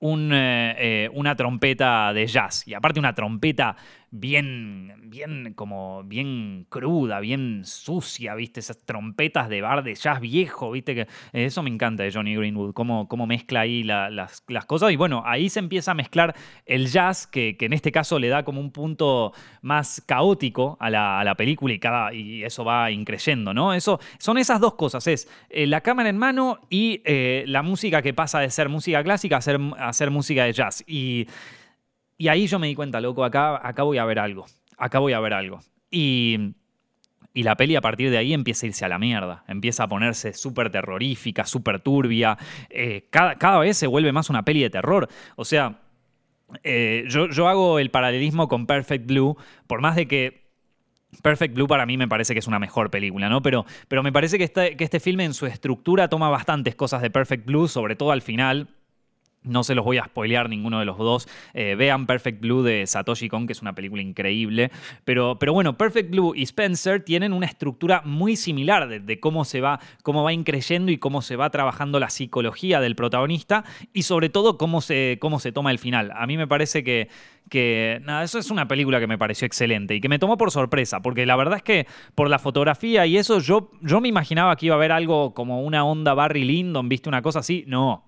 [0.00, 2.66] eh, eh, una trompeta de jazz.
[2.68, 3.76] Y aparte una trompeta
[4.20, 8.60] bien, bien, como bien cruda, bien sucia, ¿viste?
[8.60, 10.94] Esas trompetas de bar de jazz viejo, ¿viste?
[10.94, 11.06] Que eh,
[11.46, 14.90] eso me encanta de Johnny Greenwood, cómo, cómo mezcla ahí las, cosas.
[14.92, 18.44] Y bueno, ahí se empieza a mezclar el jazz, que, en este caso le da
[18.44, 23.74] como un punto más caótico a la, película y, cada, y eso va increyendo, ¿no?
[23.74, 28.02] Eso, son esas dos cosas, es eh, la cámara en mano y eh, la música
[28.02, 30.84] que pasa de ser música clásica a ser, a ser música de jazz.
[30.86, 31.26] Y
[32.18, 34.46] y ahí yo me di cuenta, loco, acá, acá voy a ver algo.
[34.78, 35.60] Acá voy a ver algo.
[35.90, 36.54] Y,
[37.32, 39.44] y la peli a partir de ahí empieza a irse a la mierda.
[39.48, 42.38] Empieza a ponerse súper terrorífica, súper turbia.
[42.70, 45.08] Eh, cada, cada vez se vuelve más una peli de terror.
[45.36, 45.80] O sea,
[46.62, 50.46] eh, yo, yo hago el paralelismo con Perfect Blue, por más de que
[51.22, 53.42] Perfect Blue para mí me parece que es una mejor película, ¿no?
[53.42, 57.02] Pero, pero me parece que este, que este filme en su estructura toma bastantes cosas
[57.02, 58.68] de Perfect Blue, sobre todo al final.
[59.46, 61.28] No se los voy a spoilear ninguno de los dos.
[61.54, 64.70] Eh, vean Perfect Blue de Satoshi Kon, que es una película increíble.
[65.04, 69.60] Pero, pero bueno, Perfect Blue y Spencer tienen una estructura muy similar de, cómo se
[69.60, 74.28] va, cómo va increyendo y cómo se va trabajando la psicología del protagonista y sobre
[74.28, 76.12] todo cómo se, cómo se toma el final.
[76.14, 77.08] A mí me parece que,
[77.48, 80.50] que nada, eso es una película que me pareció excelente y que me tomó por
[80.50, 84.56] sorpresa, porque la verdad es que por la fotografía y eso yo, yo me imaginaba
[84.56, 87.64] que iba a haber algo como una onda Barry Lyndon, viste una cosa así.
[87.66, 88.04] No,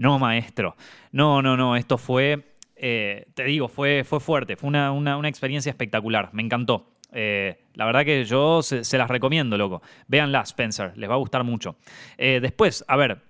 [0.00, 0.76] no, maestro.
[1.12, 1.76] No, no, no.
[1.76, 4.56] Esto fue, eh, te digo, fue, fue fuerte.
[4.56, 6.30] Fue una, experiencia espectacular.
[6.32, 6.94] Me encantó.
[7.12, 9.82] Eh, la verdad que yo se, las recomiendo, loco.
[10.08, 10.96] Véanla, Spencer.
[10.96, 11.76] Les va a gustar mucho.
[12.16, 13.20] Eh, después, a ver,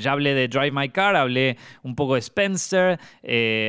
[0.00, 2.98] ya hablé de Drive My Car, hablé un poco de Spencer,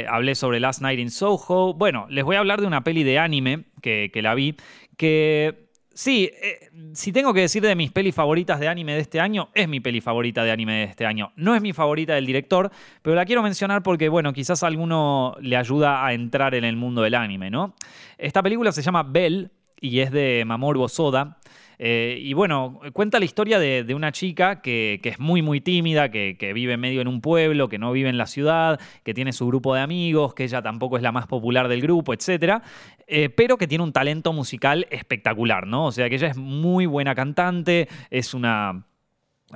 [0.10, 1.76] hablé sobre Last Night in Soho.
[1.76, 4.56] Bueno, les voy a hablar de una peli de anime que, que la vi,
[4.98, 5.65] que
[5.98, 9.48] Sí, eh, si tengo que decir de mis pelis favoritas de anime de este año,
[9.54, 11.32] es mi peli favorita de anime de este año.
[11.38, 12.70] No es mi favorita del director,
[13.02, 17.02] pero la quiero mencionar porque, bueno, quizás alguno le ayuda a entrar en el mundo
[17.02, 17.76] del anime, ¿no?
[18.18, 21.38] Esta película se llama Bell y es de Mamoru Osoda.
[21.80, 26.52] Eh, y bueno, cuenta la historia de, una chica que, es muy, muy tímida, que,
[26.54, 29.74] vive medio en un pueblo, que no vive en la ciudad, que tiene su grupo
[29.74, 32.62] de amigos, que ella tampoco es la más popular del grupo, etc.
[33.08, 35.86] Eh, pero que tiene un talento musical espectacular, ¿no?
[35.86, 38.86] O sea que ella es muy buena cantante, es una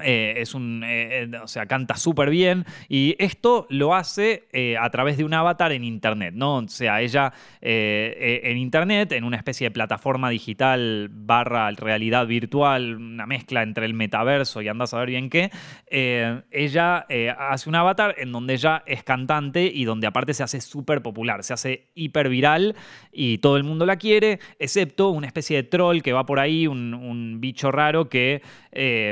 [0.03, 4.47] Eh, es un, eh, eh, o sea, canta súper bien y esto lo hace
[4.79, 6.57] a través de un avatar en internet, ¿no?
[6.57, 13.25] O sea, ella en internet, en una especie de plataforma digital barra realidad virtual, una
[13.25, 15.49] mezcla entre el metaverso y anda a saber bien qué,
[15.89, 17.05] ella
[17.37, 21.43] hace un avatar en donde ella es cantante y donde aparte se hace súper popular,
[21.43, 22.75] se hace hiper viral
[23.11, 26.67] y todo el mundo la quiere, excepto una especie de troll que va por ahí,
[26.67, 28.41] un, un bicho raro que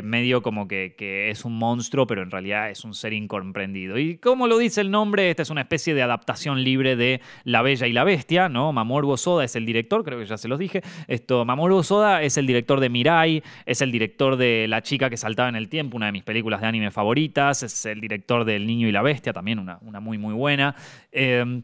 [0.04, 3.97] medio como que es un monstruo, pero en realidad es un ser incomprendido.
[3.97, 7.62] Y como lo dice el nombre, esta es una especie de adaptación libre de La
[7.62, 8.73] Bella y la Bestia, ¿no?
[8.73, 10.82] Mamoru Soda es el director, creo que ya se los dije.
[11.08, 11.82] Esto, Mamoru
[12.21, 15.69] es el director de Mirai, es el director de La chica que saltaba en el
[15.69, 19.01] tiempo, una de mis películas de anime favoritas, es el director del Niño y la
[19.01, 20.75] Bestia, también una, una muy, muy buena.
[21.12, 21.62] Eh,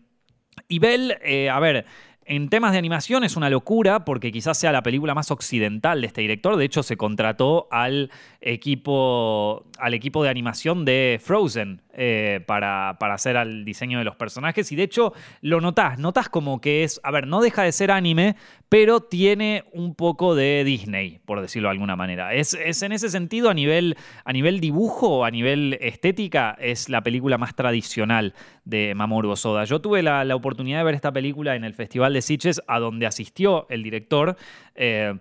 [0.67, 1.85] y Bell, eh, a ver,
[2.25, 6.07] en temas de animación es una locura porque quizás sea la película más occidental de
[6.07, 6.55] este director.
[6.57, 13.35] De hecho, se contrató al equipo, al equipo de animación de Frozen eh, para, hacer
[13.35, 14.71] el diseño de los personajes.
[14.71, 15.99] Y de hecho, lo notás.
[15.99, 18.35] Notás como que es, a ver, no deja de ser anime,
[18.67, 22.33] pero tiene un poco de Disney, por decirlo de alguna manera.
[22.33, 27.37] Es, en ese sentido, a nivel, a nivel dibujo, a nivel estética, es la película
[27.37, 28.33] más tradicional
[28.65, 29.65] de Mamoru Osoda.
[29.65, 33.05] Yo tuve la, oportunidad de ver esta película en el Festival de Sitges, a donde
[33.05, 34.35] asistió el director.
[34.73, 35.13] Eh,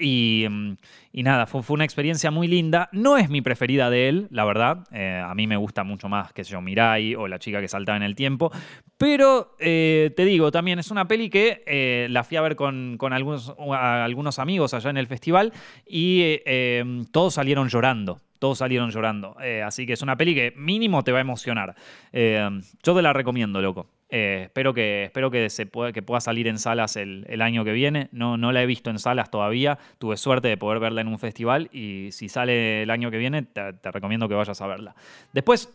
[0.00, 0.46] y,
[1.12, 2.88] nada, fue, una experiencia muy linda.
[2.92, 4.86] No es mi preferida de él, la verdad.
[4.92, 7.68] Eh, a mí me gusta mucho más, que sé yo, Mirai o La chica que
[7.68, 8.50] saltaba en el tiempo.
[8.96, 12.98] Pero eh, te digo, también es una peli que eh, la fui a ver con,
[13.12, 15.52] algunos, algunos, amigos allá en el festival
[15.86, 16.38] y
[17.12, 18.20] todos salieron llorando.
[18.38, 19.36] Todos salieron llorando.
[19.64, 21.74] así que es una peli que mínimo te va a emocionar.
[22.12, 23.95] yo te la recomiendo, loco.
[24.08, 27.72] Eh, espero que, espero que, se pueda, que pueda salir en salas el, año que
[27.72, 28.08] viene.
[28.12, 29.78] No, no la he visto en salas todavía.
[29.98, 33.42] Tuve suerte de poder verla en un festival y si sale el año que viene,
[33.42, 34.94] te, recomiendo que vayas a verla.
[35.32, 35.72] Después,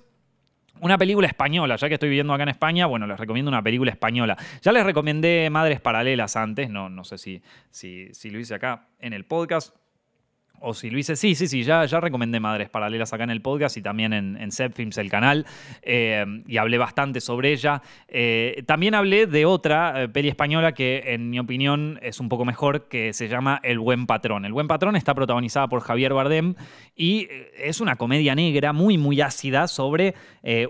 [0.79, 3.91] una película española, ya que estoy viviendo acá en España, bueno, les recomiendo una película
[3.91, 4.37] española.
[4.61, 8.87] Ya les recomendé Madres Paralelas antes, no, no sé si, si, si lo hice acá
[8.99, 9.75] en el podcast.
[10.63, 13.41] O si lo hice, sí, sí, sí, ya, ya recomendé Madres Paralelas acá en el
[13.41, 15.47] podcast y también en, en Films, el canal,
[15.81, 17.81] eh, y hablé bastante sobre ella.
[18.07, 22.87] Eh, también hablé de otra eh, española que, en mi opinión, es un poco mejor,
[22.87, 24.45] que se llama El Buen Patrón.
[24.45, 26.53] El Buen Patrón está protagonizada por Javier Bardem
[26.95, 30.13] y es una comedia negra muy, muy ácida sobre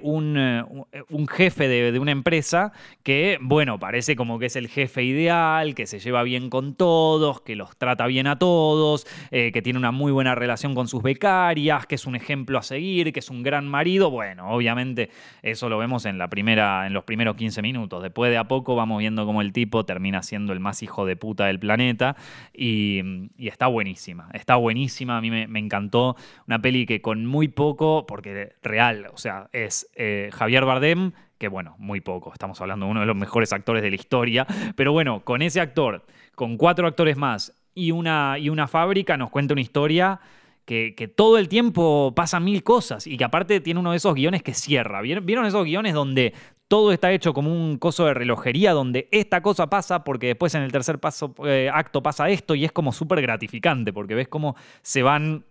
[0.02, 2.72] un, un, jefe de, de una empresa
[3.04, 7.42] que, bueno, parece como que es el jefe ideal, que se lleva bien con todos,
[7.42, 11.88] que los trata bien a todos, que tiene una muy buena relación con sus becarias,
[11.88, 14.12] que es un ejemplo a seguir, que es un gran marido.
[14.12, 15.10] Bueno, obviamente
[15.42, 18.04] eso lo vemos en, la primera, en los primeros 15 minutos.
[18.04, 21.16] Después de a poco vamos viendo cómo el tipo termina siendo el más hijo de
[21.16, 22.16] puta del planeta
[22.54, 23.02] y,
[23.40, 24.30] está buenísima.
[24.34, 26.16] Está buenísima, a mí me, encantó.
[26.48, 31.48] Una peli que con muy poco, porque real, o sea, es eh, Javier Bardem que
[31.48, 34.92] bueno, muy poco, estamos hablando de uno de los mejores actores de la historia, pero
[34.92, 39.54] bueno, con ese actor, con cuatro actores más y una, y una fábrica nos cuenta
[39.54, 40.20] una historia
[40.66, 44.42] que, todo el tiempo pasa mil cosas y que aparte tiene uno de esos guiones
[44.42, 45.02] que cierra.
[45.02, 46.34] ¿Vieron esos guiones donde
[46.68, 50.62] todo está hecho como un coso de relojería donde esta cosa pasa porque después en
[50.62, 54.56] el tercer paso, eh, acto pasa esto y es como súper gratificante porque ves cómo
[54.82, 55.44] se van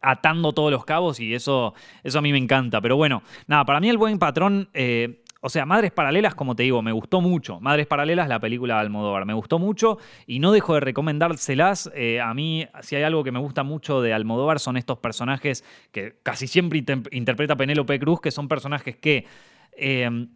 [0.00, 2.80] atando todos los cabos y eso, eso a mí me encanta.
[2.80, 6.64] Pero bueno, nada, para mí el buen patrón eh, o sea, Madres Paralelas, como te
[6.64, 7.60] digo, me gustó mucho.
[7.60, 11.90] Madres Paralelas, la película de Almodóvar, me gustó mucho y no dejo de recomendárselas.
[11.94, 15.64] Eh, a mí, si hay algo que me gusta mucho de Almodóvar, son estos personajes
[15.92, 19.26] que casi siempre interpreta Penélope Cruz, que son personajes que...
[19.72, 20.28] Eh,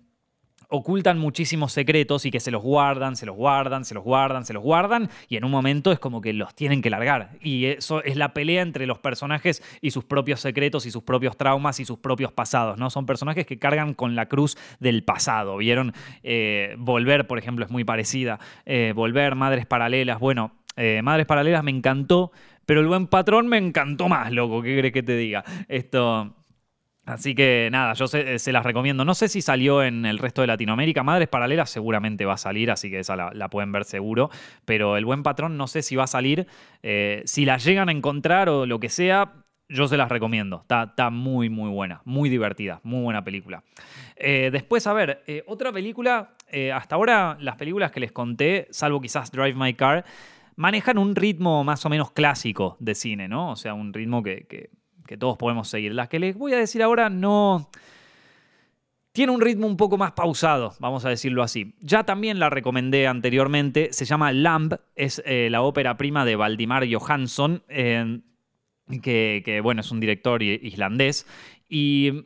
[0.73, 4.55] ocultan muchísimos secretos y que se los guardan, se los guardan, se los guardan, se
[4.55, 7.37] los guardan y en un momento es como que los tienen que largar.
[7.43, 11.37] Y eso es la pelea entre los personajes y sus propios secretos y sus propios
[11.37, 12.89] traumas y sus propios pasados, ¿no?
[12.89, 15.93] Son personajes que cargan con la cruz del pasado, ¿vieron?
[16.23, 18.41] Eh, Volver, por ejemplo, es muy parecida.
[18.65, 22.33] Eh, Volver, Madres Paralelas, bueno, eh, Madres Paralelas me encantó,
[22.65, 25.45] pero el buen patrón me encantó más, loco, ¿qué crees que te diga?
[25.69, 26.35] Esto...
[27.13, 29.05] Así que nada, yo se, las recomiendo.
[29.05, 31.03] No sé si salió en el resto de Latinoamérica.
[31.03, 34.31] Madres Paralelas seguramente va a salir, así que esa la, pueden ver seguro.
[34.65, 36.47] Pero El Buen Patrón no sé si va a salir.
[36.83, 39.33] Eh, si la llegan a encontrar o lo que sea,
[39.69, 40.63] yo se las recomiendo.
[40.63, 42.01] Está, muy, muy buena.
[42.05, 42.81] Muy divertida.
[42.83, 43.63] Muy buena película.
[44.17, 46.35] Eh, después, a ver, eh, otra película.
[46.75, 50.05] hasta ahora las películas que les conté, salvo quizás Drive My Car,
[50.57, 53.51] manejan un ritmo más o menos clásico de cine, ¿no?
[53.51, 54.71] O sea, un ritmo que
[55.17, 55.95] todos podemos seguir.
[55.95, 57.69] Las que les voy a decir ahora no...
[59.13, 61.75] Tiene un ritmo un poco más pausado, vamos a decirlo así.
[61.83, 66.91] Ya también la recomendé anteriormente, se llama Lamb, es eh, la ópera prima de Valdimar
[66.91, 67.63] Johansson.
[67.69, 71.27] que, que, bueno, es un director islandés.
[71.69, 72.25] Y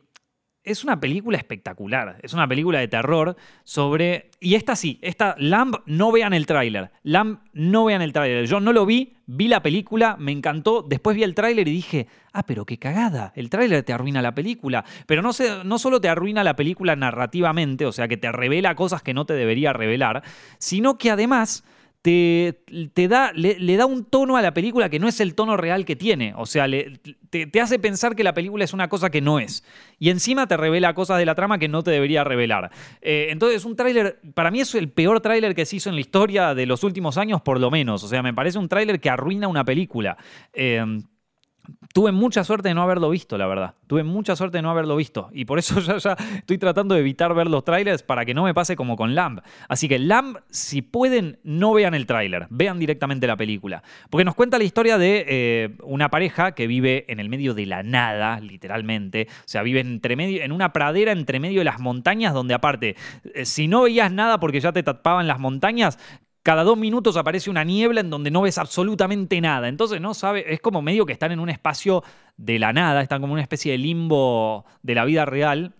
[0.67, 2.19] es una película espectacular.
[2.21, 4.29] Es una película de terror sobre.
[4.39, 6.91] Y esta sí, esta Lamb, no vean el tráiler.
[7.03, 8.45] Lamb, no vean el tráiler.
[8.45, 10.85] Yo no lo vi, vi la película, me encantó.
[10.87, 13.31] Después vi el tráiler y dije, ah, pero qué cagada.
[13.35, 14.83] El tráiler te arruina la película.
[15.05, 18.75] Pero no, se, no solo te arruina la película narrativamente, o sea, que te revela
[18.75, 20.23] cosas que no te debería revelar,
[20.57, 21.63] sino que además
[22.01, 25.83] te, da, le, da un tono a la película que no es el tono real
[25.85, 26.33] que tiene.
[26.37, 26.65] O sea,
[27.29, 29.63] te, hace pensar que la película es una cosa que no es.
[29.99, 32.71] Y encima te revela cosas de la trama que no te debería revelar.
[33.01, 36.01] Eh, entonces, un tráiler, para mí es el peor tráiler que se hizo en la
[36.01, 38.03] historia de los últimos años, por lo menos.
[38.03, 40.17] O sea, me parece un tráiler que arruina una película.
[40.53, 40.83] Eh,
[41.93, 43.75] Tuve mucha suerte de no haberlo visto, la verdad.
[43.87, 45.29] Tuve mucha suerte de no haberlo visto.
[45.31, 48.43] Y por eso ya, ya estoy tratando de evitar ver los trailers para que no
[48.43, 49.41] me pase como con Lamb.
[49.67, 52.47] Así que Lamb, si pueden, no vean el tráiler.
[52.49, 53.83] Vean directamente la película.
[54.09, 57.65] Porque nos cuenta la historia de eh, una pareja que vive en el medio de
[57.65, 59.27] la nada, literalmente.
[59.29, 62.95] O sea, vive entre medio, en una pradera entre medio de las montañas, donde aparte,
[63.33, 65.97] eh, si no veías nada porque ya te tapaban las montañas,
[66.47, 69.67] cada dos minutos aparece una niebla en donde no ves absolutamente nada.
[69.67, 72.05] Entonces no sabe, es como medio que están en un espacio
[72.37, 75.75] de la nada, están como una especie de limbo de la vida real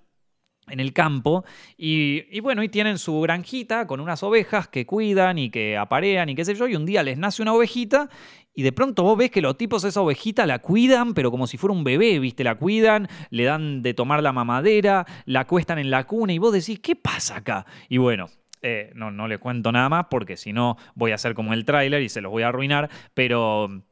[0.68, 1.46] en el campo
[1.78, 6.36] y, bueno, y tienen su granjita con unas ovejas que cuidan y que aparean y
[6.36, 8.10] qué sé yo, y un día les nace una ovejita
[8.54, 11.56] y de pronto vos ves que los tipos esa ovejita la cuidan, pero como si
[11.56, 12.44] fuera un bebé, ¿viste?
[12.44, 16.52] La cuidan, le dan de tomar la mamadera, la cuestan en la cuna y vos
[16.52, 17.66] decís, ¿qué pasa acá?
[17.88, 18.28] Y bueno,
[18.62, 21.66] eh, no, no le cuento nada más porque si no voy a hacer como el
[21.66, 23.84] tráiler y se los voy a arruinar, pero...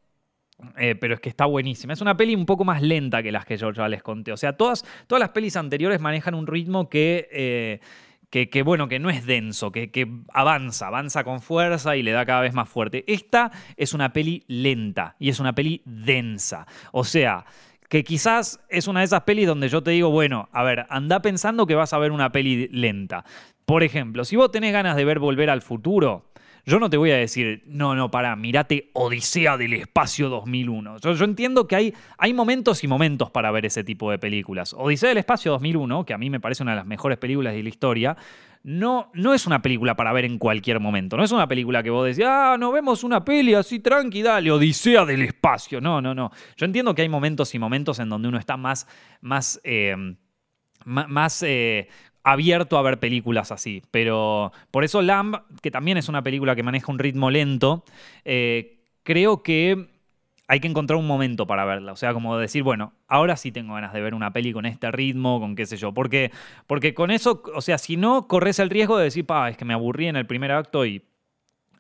[0.78, 1.92] Eh, pero es que está buenísima.
[1.92, 4.32] Es una peli un poco más lenta que las que yo ya les conté.
[4.32, 7.82] O sea, todas, todas las pelis anteriores manejan un ritmo que, eh,
[8.30, 12.26] que, bueno, que no es denso, que, que, avanza, avanza con fuerza y le da
[12.26, 13.04] cada vez más fuerte.
[13.08, 16.68] Esta es una peli lenta y es una peli densa.
[16.92, 17.46] O sea,
[17.90, 21.22] que quizás es una de esas pelis donde yo te digo, bueno, a ver, anda
[21.22, 23.26] pensando que vas a ver una peli lenta.
[23.66, 26.32] Por ejemplo, si vos tenés ganas de ver Volver al Futuro,
[26.68, 30.98] yo no te voy a decir, no, no, para, mirate Odisea del Espacio 2001.
[30.98, 34.74] Yo, yo, entiendo que hay, hay momentos y momentos para ver ese tipo de películas.
[34.74, 37.62] Odisea del Espacio 2001, que a mí me parece una de las mejores películas de
[37.62, 38.18] la historia,
[38.68, 41.16] no, no es una película para ver en cualquier momento.
[41.16, 44.50] No es una película que vos decís, ah, no vemos una peli así tranqui, dale,
[44.52, 45.80] Odisea del Espacio.
[45.80, 46.32] No, no, no.
[46.58, 48.88] Yo entiendo que hay momentos y momentos en donde uno está más,
[49.22, 49.96] más, eh,
[50.84, 51.90] más eh,
[52.24, 53.84] abierto a ver películas así.
[53.92, 57.86] Pero por eso Lamb, que también es una película que maneja un ritmo lento,
[58.24, 59.95] eh, creo que
[60.48, 61.92] hay que encontrar un momento para verla.
[61.92, 64.92] O sea, como decir, bueno, ahora sí tengo ganas de ver una peli con este
[64.92, 65.94] ritmo, con qué sé yo.
[65.94, 66.32] Porque,
[66.68, 69.66] porque con eso, o sea, si no, corres el riesgo de decir, pa, es que
[69.66, 71.04] me aburrí en el primer acto y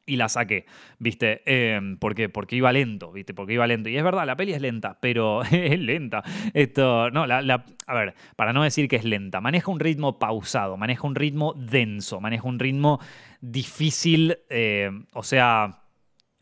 [0.05, 0.65] y la saqué,
[0.99, 1.41] ¿viste?
[1.45, 3.33] Eh, porque, porque iba lento, ¿viste?
[3.33, 3.89] Porque iba lento.
[3.89, 6.23] Y es verdad, la peli es lenta, pero es lenta.
[6.53, 10.77] Esto, no, la, a ver, para no decir que es lenta, maneja un ritmo pausado,
[10.77, 12.99] maneja un ritmo denso, maneja un ritmo
[13.41, 15.84] difícil, eh, o sea,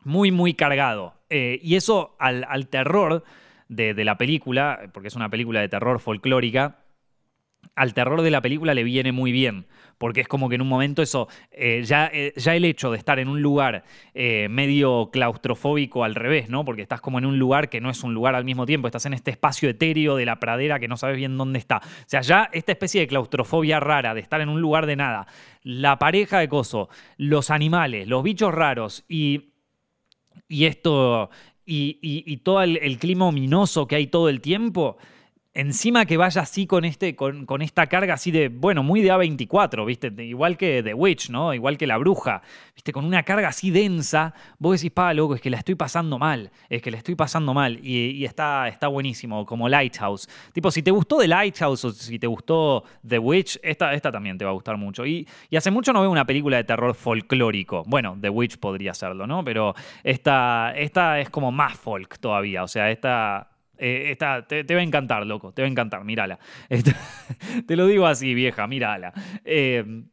[0.05, 1.13] muy, muy cargado.
[1.29, 3.23] Eh, y eso al, al terror
[3.67, 6.79] de, de la película, porque es una película de terror folclórica,
[7.75, 9.65] al terror de la película le viene muy bien,
[9.97, 12.97] porque es como que en un momento eso, eh, ya, eh, ya, el hecho de
[12.97, 16.65] estar en un lugar medio claustrofóbico al revés, ¿no?
[16.65, 19.05] Porque estás como en un lugar que no es un lugar al mismo tiempo, estás
[19.05, 21.77] en este espacio etéreo de la pradera que no sabes bien dónde está.
[21.77, 25.25] O sea, ya esta especie de claustrofobia rara, de estar en un lugar de nada,
[25.63, 29.52] la pareja de coso, los animales, los bichos raros y,
[30.47, 31.29] y esto,
[31.65, 34.97] y, todo el clima ominoso que hay todo el tiempo
[35.53, 39.85] encima que vaya así con, este, con, esta carga así de, bueno, muy de A24,
[39.85, 40.11] ¿viste?
[40.23, 41.53] Igual que The Witch, ¿no?
[41.53, 42.41] Igual que La Bruja,
[42.73, 42.91] ¿viste?
[42.91, 46.51] Con una carga así densa, vos decís, pa, loco, es que la estoy pasando mal,
[46.69, 47.79] es que la estoy pasando mal.
[47.83, 50.27] Y, está, está buenísimo, como Lighthouse.
[50.53, 54.37] Tipo, si te gustó The Lighthouse o si te gustó The Witch, esta, esta también
[54.37, 55.05] te va a gustar mucho.
[55.05, 57.83] Y, y hace mucho no veo una película de terror folclórico.
[57.85, 59.43] Bueno, The Witch podría serlo, ¿no?
[59.43, 64.83] Pero esta, esta es como más folk todavía, o sea, esta eh, te, va a
[64.83, 66.39] encantar, loco, te va a encantar, mírala.
[67.67, 69.13] te lo digo así, vieja, mírala.
[69.43, 70.03] Eh,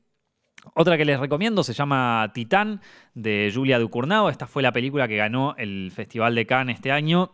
[0.74, 2.80] otra que les recomiendo se llama Titán,
[3.14, 4.28] de Julia Ducournau.
[4.28, 7.32] Esta fue la película que ganó el Festival de Cannes este año.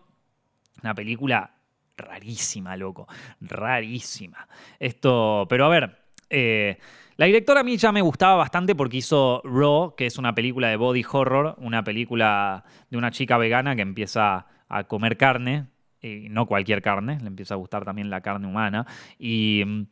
[0.83, 1.51] Una película
[1.97, 3.07] rarísima, loco.
[3.41, 4.47] Rarísima.
[4.79, 5.97] Esto, pero a ver,
[6.31, 6.79] eh,
[7.17, 10.69] la directora a mí ya me gustaba bastante porque hizo Raw, que es una película
[10.69, 15.67] de body horror, una película de una chica vegana que empieza a comer carne
[16.03, 18.87] y no cualquier carne, le empieza a gustar también la carne humana.
[19.19, 19.83] Y mm,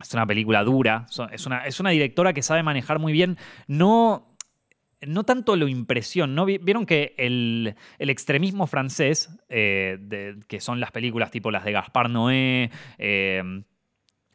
[0.00, 4.26] es una película dura, es una, es una directora que sabe manejar muy bien, no
[5.06, 6.44] no tanto lo impresión, ¿no?
[6.44, 12.70] Vieron que el, extremismo francés, eh, que son las películas tipo las de Gaspar Noé,
[12.98, 13.62] eh,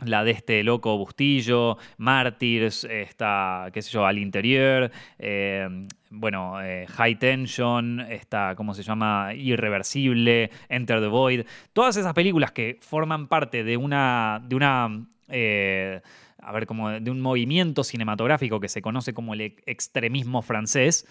[0.03, 6.55] la de este loco Bustillo, Mártires, está, qué sé yo, al interior, eh, bueno,
[6.87, 9.33] High Tension, está, ¿cómo se llama?
[9.33, 15.07] Irreversible, Enter the Void, todas esas películas que forman parte de una, de una
[16.45, 21.07] a ver, como de un movimiento cinematográfico que se conoce como el extremismo francés,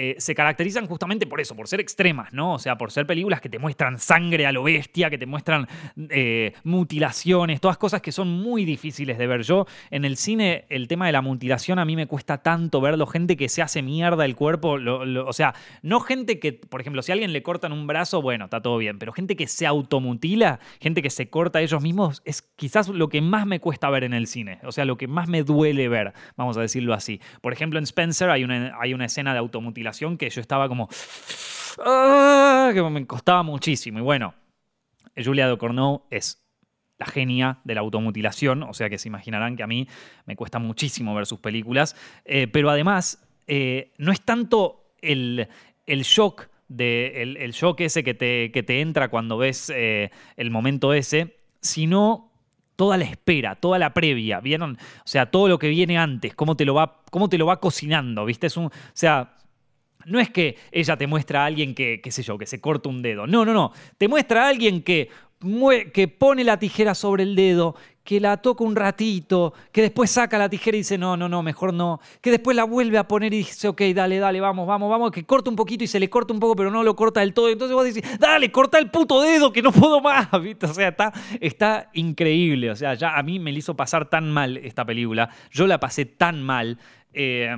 [0.00, 2.54] eh, se caracterizan justamente por eso, por ser extremas, ¿no?
[2.54, 5.66] O sea, por ser películas que te muestran sangre a lo bestia, que te muestran
[6.08, 9.42] eh, mutilaciones, todas cosas que son muy difíciles de ver.
[9.42, 13.08] Yo en el cine, el tema de la mutilación a mí me cuesta tanto verlo,
[13.08, 17.10] gente que se hace mierda el cuerpo, o sea, no gente que, por ejemplo, si
[17.10, 20.60] a alguien le cortan un brazo, bueno, está todo bien, pero gente que se automutila,
[20.80, 24.14] gente que se corta ellos mismos, es quizás lo que más me cuesta ver en
[24.14, 27.20] el cine, o sea, lo que más me duele ver, vamos a decirlo así.
[27.40, 29.87] Por ejemplo, en Spencer hay una, hay una escena de automutilación
[30.18, 30.88] que yo estaba como...
[31.84, 32.70] ¡ah!
[32.72, 33.98] que me costaba muchísimo.
[33.98, 34.34] Y bueno,
[35.16, 36.44] Julia Ducournau es
[36.98, 39.86] la genia de la automutilación, o sea que se imaginarán que a mí
[40.26, 45.48] me cuesta muchísimo ver sus películas, eh, pero además eh, no es tanto el,
[45.86, 50.92] shock de, el, shock ese que te, que te, entra cuando ves eh, el momento
[50.92, 52.32] ese, sino
[52.74, 54.76] toda la espera, toda la previa, ¿vieron?
[54.98, 57.60] O sea, todo lo que viene antes, cómo te lo va, cómo te lo va
[57.60, 58.48] cocinando, ¿viste?
[58.48, 59.34] Es un, o sea,
[60.06, 62.88] no es que ella te muestra a alguien que, qué sé yo, que se corta
[62.88, 63.26] un dedo.
[63.26, 63.72] No, no, no.
[63.96, 65.10] Te muestra a alguien que,
[65.92, 67.74] que pone la tijera sobre el dedo,
[68.04, 71.42] que la toca un ratito, que después saca la tijera y dice, no, no, no,
[71.42, 72.00] mejor no.
[72.22, 75.10] Que después la vuelve a poner y dice, ok, dale, dale, vamos, vamos, vamos.
[75.10, 77.34] Que corta un poquito y se le corta un poco, pero no lo corta del
[77.34, 77.50] todo.
[77.50, 80.28] Entonces vos decís, dale, corta el puto dedo, que no puedo más.
[80.42, 80.64] ¿Viste?
[80.64, 82.70] O sea, está, está increíble.
[82.70, 85.28] O sea, ya a mí me le hizo pasar tan mal esta película.
[85.50, 86.78] Yo la pasé tan mal.
[87.12, 87.54] Eh,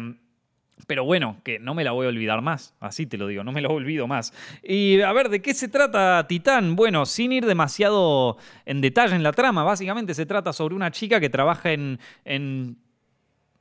[0.86, 3.52] pero bueno, que no me la voy a olvidar más, así te lo digo, no
[3.52, 4.32] me la olvido más.
[4.62, 6.76] Y a ver, ¿de qué se trata Titán?
[6.76, 11.20] Bueno, sin ir demasiado en detalle en la trama, básicamente se trata sobre una chica
[11.20, 12.76] que trabaja en, en,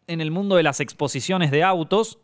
[0.08, 2.20] el mundo de las exposiciones de autos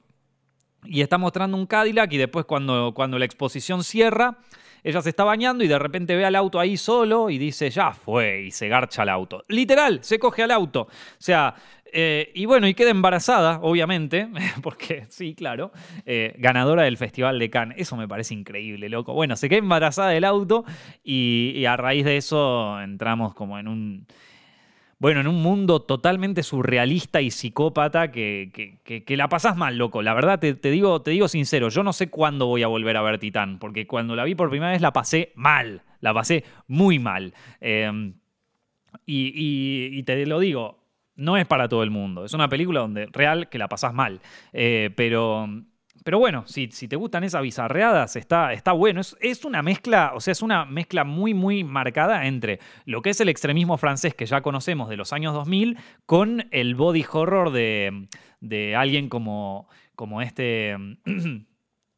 [0.84, 4.40] y está mostrando un Cadillac y después cuando, cuando la exposición cierra,
[4.86, 7.92] ella se está bañando y de repente ve al auto ahí solo y dice, ya
[7.92, 9.44] fue, y se garcha al auto.
[9.48, 10.82] Literal, se coge al auto.
[10.82, 11.56] O sea,
[11.92, 14.28] eh, y bueno, y queda embarazada, obviamente,
[14.62, 15.72] porque sí, claro,
[16.06, 17.78] eh, ganadora del Festival de Cannes.
[17.80, 19.14] Eso me parece increíble, loco.
[19.14, 20.66] Bueno, se queda embarazada del auto
[21.04, 24.08] y, a raíz de eso entramos como en un...
[24.98, 30.02] Bueno, en un mundo totalmente surrealista y psicópata que, que, la pasás mal, loco.
[30.02, 33.02] La verdad, te, digo, te digo sincero, yo no sé cuándo voy a volver a
[33.02, 36.98] ver Titán, porque cuando la vi por primera vez la pasé mal, la pasé muy
[36.98, 37.34] mal.
[37.60, 38.16] Em,
[39.06, 40.85] y, y, te lo digo,
[41.16, 42.26] no es para todo el mundo.
[42.26, 44.22] Es una película donde real que la pasás mal.
[44.54, 45.48] Eh, pero,
[46.04, 49.02] pero bueno, si, si, te gustan esas bizarreadas, está, está bueno.
[49.02, 53.12] Es, es, una mezcla, o sea, es una mezcla muy, muy marcada entre lo que
[53.12, 57.52] es el extremismo francés que ya conocemos de los años 2000 con el body horror
[57.52, 58.08] de,
[58.42, 60.76] de alguien como, como este.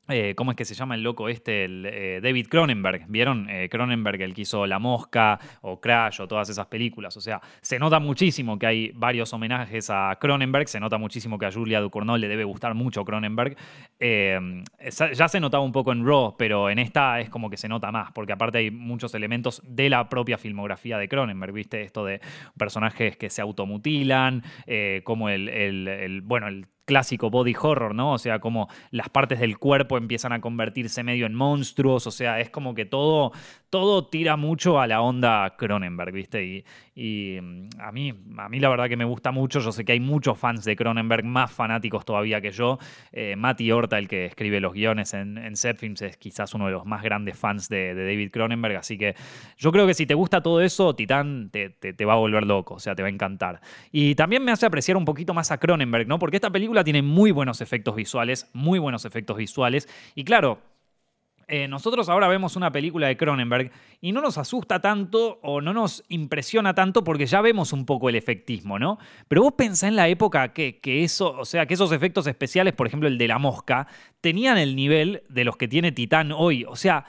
[0.10, 1.66] Eh, ¿Cómo es que se llama el loco este?
[1.66, 3.06] El, eh, David Cronenberg.
[3.08, 3.50] ¿Vieron?
[3.50, 7.18] Eh, Cronenberg, el que hizo La Mosca o Crash o todas esas películas.
[7.18, 10.68] O sea, se nota muchísimo que hay varios homenajes a Cronenberg.
[10.70, 13.58] Se nota muchísimo que a Julia Ducournau le debe gustar mucho Cronenberg.
[14.00, 17.92] ya se notaba un poco en Raw, pero en esta es como que se nota
[17.92, 21.54] más, porque aparte hay muchos elementos de la propia filmografía de Cronenberg.
[21.54, 21.82] ¿Viste?
[21.82, 22.22] Esto de
[22.58, 24.44] personajes que se automutilan,
[25.04, 28.14] como el, el bueno, el clásico body horror, ¿no?
[28.14, 32.40] O sea, como las partes del cuerpo empiezan a convertirse medio en monstruos, o sea,
[32.40, 33.34] es como que todo,
[33.70, 36.44] todo tira mucho a la onda Cronenberg, ¿viste?
[36.44, 36.66] Y,
[37.00, 39.92] y mm, a, mí, a mí la verdad que me gusta mucho, yo sé que
[39.92, 42.80] hay muchos fans de Cronenberg, más fanáticos todavía que yo.
[43.12, 46.72] Eh, Mati Horta, el que escribe los guiones en, en Films, es quizás uno de
[46.72, 49.16] los más grandes fans de, David Cronenberg, así que
[49.58, 52.74] yo creo que si te gusta todo eso, Titán te, te va a volver loco,
[52.74, 53.62] o sea, te va a encantar.
[53.92, 56.18] Y también me hace apreciar un poquito más a Cronenberg, ¿no?
[56.18, 59.88] Porque esta película tiene muy buenos efectos visuales, muy buenos efectos visuales.
[60.16, 60.62] Y claro,
[61.48, 63.72] eh, nosotros ahora vemos una película de Cronenberg
[64.02, 68.10] y no nos asusta tanto o no nos impresiona tanto porque ya vemos un poco
[68.10, 69.00] el efectismo, ¿no?
[69.30, 72.74] Pero vos pensás en la época que, que, eso, o sea, que esos efectos especiales,
[72.74, 73.88] por ejemplo el de la mosca,
[74.20, 76.66] tenían el nivel de los que tiene Titán hoy.
[76.66, 77.06] O sea,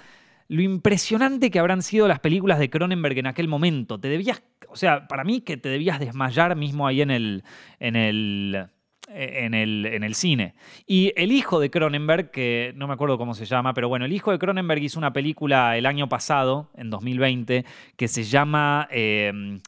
[0.47, 3.99] lo impresionante que habrán sido las películas de Cronenberg en aquel momento.
[3.99, 7.45] Te debías, o sea, para mí que te debías desmayar mismo ahí en el,
[7.81, 8.69] en el
[9.11, 10.55] en el, en el, cine.
[10.87, 14.13] Y el hijo de Cronenberg, que no me acuerdo cómo se llama, pero bueno, el
[14.13, 17.65] hijo de Cronenberg hizo una película el año pasado, en 2020,
[17.97, 19.59] que se llama eh,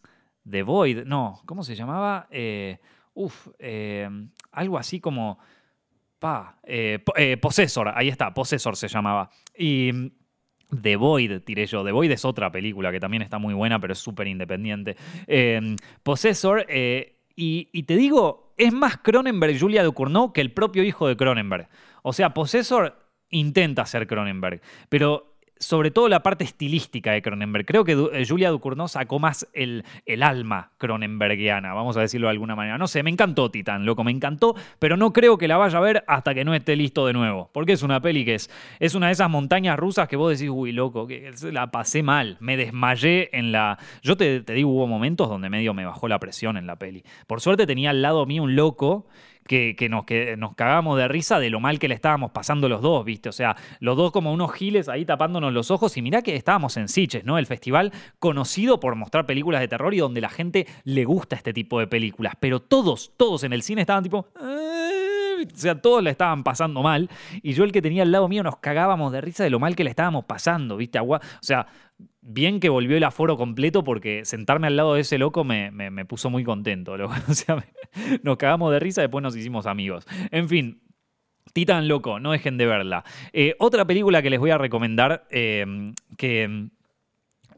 [0.48, 1.04] The Void.
[1.04, 2.28] No, ¿cómo se llamaba?
[2.30, 2.78] Eh,
[3.14, 3.48] uf,
[4.52, 5.38] algo así como
[6.18, 6.58] Pa,
[7.40, 9.30] Possessor, ahí está, Possessor se llamaba.
[9.56, 10.10] Y mm,
[10.82, 11.82] The Void, tiré yo.
[11.82, 14.96] The Void es otra película que también está muy buena, pero es súper independiente.
[16.02, 16.66] Possessor,
[17.40, 21.68] y, y, te digo, es más Cronenberg Julia Ducournau que el propio hijo de Cronenberg.
[22.02, 22.96] O sea, Possessor
[23.30, 25.29] intenta ser Cronenberg, pero
[25.60, 27.66] sobre todo la parte estilística de Cronenberg.
[27.66, 32.32] Creo que eh, Julia Ducournau sacó más el, el, alma cronenbergiana, vamos a decirlo de
[32.32, 32.78] alguna manera.
[32.78, 35.82] No sé, me encantó Titán, loco, me encantó, pero no creo que la vaya a
[35.82, 37.50] ver hasta que no esté listo de nuevo.
[37.52, 40.50] Porque es una peli que es, es una de esas montañas rusas que vos decís,
[40.50, 43.78] uy, loco, que la pasé mal, me desmayé en la...
[44.02, 47.04] Yo te, te digo, hubo momentos donde medio me bajó la presión en la peli.
[47.26, 49.06] Por suerte tenía al lado mío un loco
[49.50, 52.80] que, nos, que nos cagamos de risa de lo mal que le estábamos pasando los
[52.82, 53.28] dos, ¿viste?
[53.28, 56.76] O sea, los dos como unos giles ahí tapándonos los ojos y mirá que estábamos
[56.76, 57.36] en Sitges, ¿no?
[57.36, 61.52] El festival conocido por mostrar películas de terror y donde la gente le gusta este
[61.52, 64.28] tipo de películas, pero todos, todos en el cine estaban tipo...
[64.40, 64.89] Eh",
[65.44, 67.08] o sea, todos le estaban pasando mal.
[67.42, 69.76] Y yo, el que tenía al lado mío, nos cagábamos de risa de lo mal
[69.76, 70.98] que le estábamos pasando, ¿viste?
[71.00, 71.66] O sea,
[72.22, 76.30] bien que volvió el aforo completo porque sentarme al lado de ese loco me, puso
[76.30, 76.96] muy contento.
[77.28, 77.64] O sea,
[78.22, 80.06] nos cagamos de risa, después nos hicimos amigos.
[80.30, 80.82] En fin.
[81.52, 83.04] Titan Loco, no dejen de verla.
[83.32, 86.70] Eh, otra película que les voy a recomendar, eh, que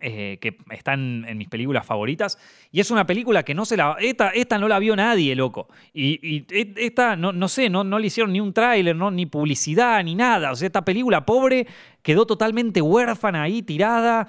[0.04, 2.36] eh, que están en mis películas favoritas.
[2.72, 3.96] Y es una película que no se la.
[4.00, 5.68] Esta, esta no la vio nadie, loco.
[5.94, 6.44] Y,
[6.76, 10.16] esta, no, no, sé, no, no le hicieron ni un tráiler, no, ni publicidad, ni
[10.16, 10.50] nada.
[10.50, 11.68] O sea, esta película pobre
[12.02, 14.26] quedó totalmente huérfana ahí, tirada.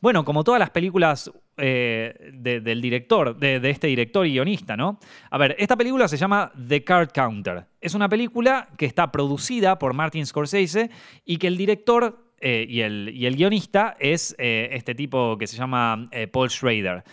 [0.00, 4.98] bueno, como todas las películas eh, del director, de, de, este director y guionista, ¿no?
[5.30, 7.66] A ver, esta película se llama The Card Counter.
[7.80, 10.90] Es una película que está producida por Martin Scorsese
[11.24, 15.56] y que el director eh, y, el, el, guionista es eh, este tipo que se
[15.56, 17.04] llama eh, Paul Schrader.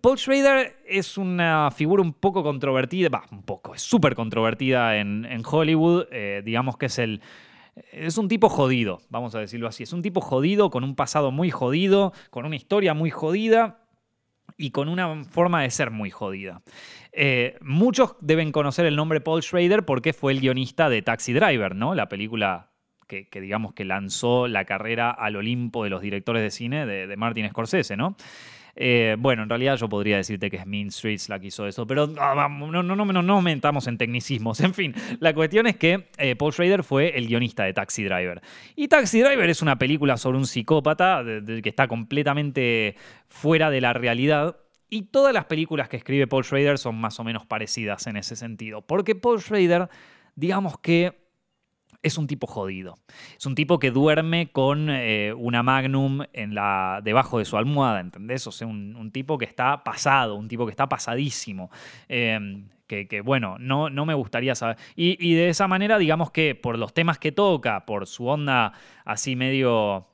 [0.00, 5.42] Paul Schrader es una figura un poco controvertida, va, un poco, es súper controvertida en,
[5.44, 6.06] Hollywood,
[6.44, 7.22] digamos que es el...
[7.92, 9.84] Es un tipo jodido, vamos a decirlo así.
[9.84, 13.86] Es un tipo jodido, con un pasado muy jodido, con una historia muy jodida
[14.58, 16.60] y con una forma de ser muy jodida.
[17.62, 21.94] muchos deben conocer el nombre Paul Schrader porque fue el guionista de Taxi Driver, ¿no?
[21.94, 22.68] La película
[23.08, 27.48] que, digamos que lanzó la carrera al Olimpo de los directores de cine de, Martin
[27.48, 28.16] Scorsese, ¿no?
[28.80, 31.84] Eh, bueno, en realidad yo podría decirte que es Mean Streets la que hizo eso,
[31.84, 34.60] pero no, no, metamos en tecnicismos.
[34.68, 38.40] En fin, la cuestión es que eh, Paul Schrader fue el guionista de Taxi Driver.
[38.76, 42.94] Y Taxi Driver es una película sobre un psicópata que está completamente
[43.26, 44.58] fuera de la realidad.
[44.88, 48.36] Y todas las películas que escribe Paul Schrader son más o menos parecidas en ese
[48.36, 48.82] sentido.
[48.82, 49.88] Porque Paul Schrader,
[50.36, 51.27] digamos que
[52.08, 52.98] es un tipo jodido.
[53.36, 58.00] Es un tipo que duerme con eh, una magnum en la, debajo de su almohada,
[58.00, 58.46] ¿entendés?
[58.46, 61.70] O sea, un, tipo que está pasado, un tipo que está pasadísimo.
[62.08, 64.76] Em, que, bueno, no, no me gustaría saber.
[64.96, 68.72] Y, de esa manera, digamos que por los temas que toca, por su onda
[69.04, 70.06] así medio,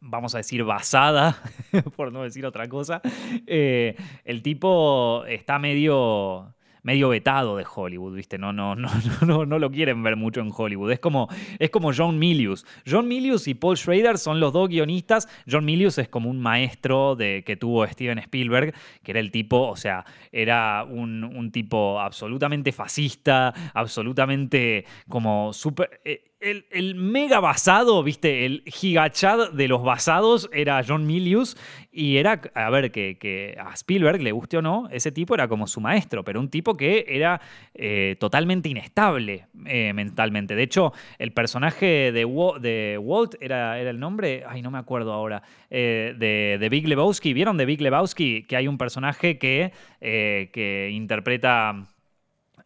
[0.00, 1.42] vamos a decir, basada,
[1.96, 3.02] por no decir otra cosa,
[3.46, 8.38] eh, el tipo está medio medio vetado de Hollywood, ¿viste?
[8.38, 8.90] No, no, no,
[9.26, 10.92] no, no lo quieren ver mucho en Hollywood.
[10.92, 11.28] Es como,
[11.58, 12.66] es como John Milius.
[12.88, 15.28] John Milius y Paul Schrader son los dos guionistas.
[15.50, 19.68] John Milius es como un maestro de, que tuvo Steven Spielberg, que era el tipo,
[19.68, 26.00] o sea, era un, un tipo absolutamente fascista, absolutamente como súper...
[26.04, 31.56] Eh, el, mega basado, viste, el gigachad de los basados era John Milius
[31.92, 35.66] y era, a ver, que, a Spielberg, le guste o no, ese tipo era como
[35.66, 37.40] su maestro, pero un tipo que era
[37.74, 40.54] eh, totalmente inestable eh, mentalmente.
[40.54, 42.26] De hecho, el personaje de,
[42.60, 46.88] de Walt era, era, el nombre, ay, no me acuerdo ahora, eh, de, de, Big
[46.88, 47.34] Lebowski.
[47.34, 51.86] ¿Vieron de Big Lebowski que hay un personaje que, que interpreta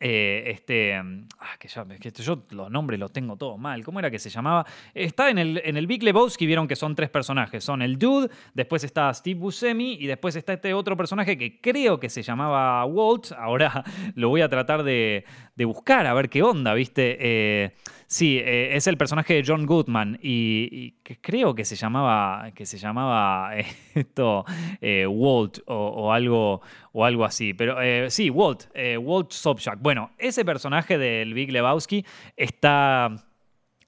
[0.01, 3.85] eh, este, ah, que, yo los nombres los tengo todos mal.
[3.85, 4.67] ¿Cómo era que se llamaba?
[4.95, 7.65] Está en el, en el Big Lebowski, vieron que son tres personajes.
[7.65, 11.99] Son el Dude, después está Steve Buscemi y después está este otro personaje que creo
[12.01, 13.33] que se llamaba Walt.
[13.33, 13.85] Ahora
[14.15, 15.25] lo voy a tratar de,
[15.65, 17.17] buscar, a ver qué onda, ¿viste?
[17.21, 17.73] Eh,
[18.07, 22.79] Sí, eh, es el personaje de John Goodman y, creo que se llamaba, que se
[22.79, 23.57] llamaba
[23.95, 24.45] esto
[24.81, 26.61] eh, Walt o, algo,
[26.93, 27.55] o algo así.
[27.55, 27.77] Pero
[28.11, 28.67] sí, Walt,
[29.01, 29.81] Walt Sobchak.
[29.81, 32.05] Bueno, ese personaje del Big Lebowski
[32.37, 33.17] está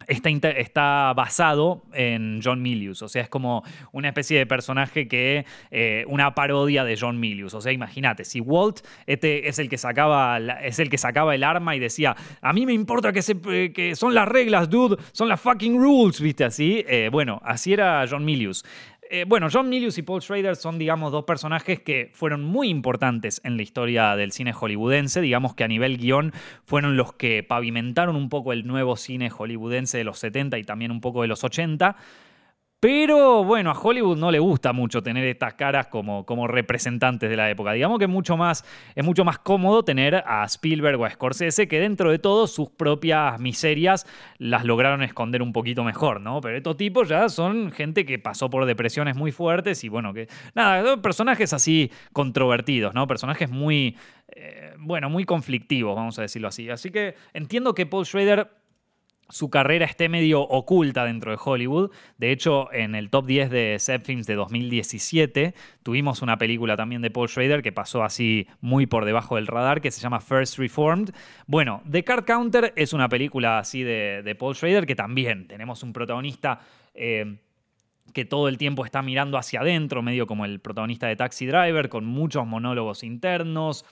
[0.06, 3.02] está, basado en John Milius.
[3.02, 5.44] O sea, es como una especie de personaje que.
[5.70, 7.54] Eh, una parodia de John Milius.
[7.54, 11.44] O sea, imagínate, si Walt este es el que sacaba es el que sacaba el
[11.44, 13.40] arma y decía, a mí me importa que, se,
[13.72, 16.44] que son las reglas, dude, son las fucking rules, ¿viste?
[16.44, 16.84] Así.
[16.88, 18.64] Eh, bueno, así era John Milius.
[19.10, 23.40] Eh, bueno, John Milius y Paul Schrader son, digamos, dos personajes que fueron muy importantes
[23.44, 25.20] en la historia del cine hollywoodense.
[25.20, 26.32] Digamos que a nivel guion
[26.64, 30.90] fueron los que pavimentaron un poco el nuevo cine hollywoodense de los 70 y también
[30.90, 31.96] un poco de los 80.
[32.86, 37.36] Pero bueno, a Hollywood no le gusta mucho tener estas caras como, como representantes de
[37.36, 37.72] la época.
[37.72, 38.64] Digamos que mucho, más,
[38.94, 42.70] es mucho más cómodo tener a Spielberg o a Scorsese, que dentro de todo sus
[42.70, 44.06] propias miserias
[44.38, 46.40] las lograron esconder un poquito mejor, ¿no?
[46.40, 50.28] Pero estos tipos ya son gente que pasó por depresiones muy fuertes y bueno, que
[50.54, 53.08] nada, personajes así controvertidos, ¿no?
[53.08, 53.96] Personajes muy,
[54.28, 56.70] eh, bueno, muy conflictivos, vamos a decirlo así.
[56.70, 58.48] Así que entiendo que Paul Schrader
[59.28, 61.90] su carrera esté medio oculta dentro de Hollywood.
[62.18, 67.02] De hecho, en el top 10 de Set Films de 2017 tuvimos una película también
[67.02, 70.58] de Paul Schrader que pasó así muy por debajo del radar, que se llama First
[70.58, 71.10] Reformed.
[71.46, 75.92] Bueno, The Card Counter es una película así de, Paul Schrader que también tenemos un
[75.92, 76.60] protagonista...
[76.94, 77.38] Eh,
[78.12, 81.88] que todo el tiempo está mirando hacia adentro, medio como el protagonista de Taxi Driver,
[81.88, 83.84] con muchos monólogos internos,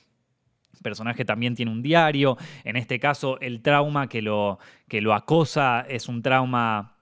[0.82, 2.36] personaje también tiene un diario.
[2.64, 4.58] En este caso, el trauma que lo,
[4.88, 6.96] que lo acosa es un trauma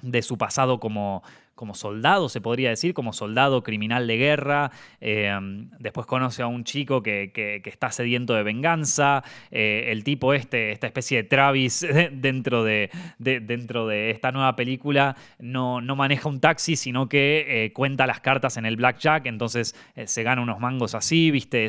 [0.00, 1.22] de su pasado como,
[1.54, 4.70] como soldado, se podría decir, como soldado criminal de guerra.
[5.00, 5.30] Eh,
[5.78, 7.30] después conoce a un chico que,
[7.64, 9.22] está sediento de venganza.
[9.50, 15.16] Eh, el tipo este, esta especie de Travis dentro de, dentro de esta nueva película,
[15.38, 19.76] no, no, maneja un taxi, sino que eh, cuenta las cartas en el blackjack, entonces
[20.04, 21.68] se gana unos mangos así, ¿viste?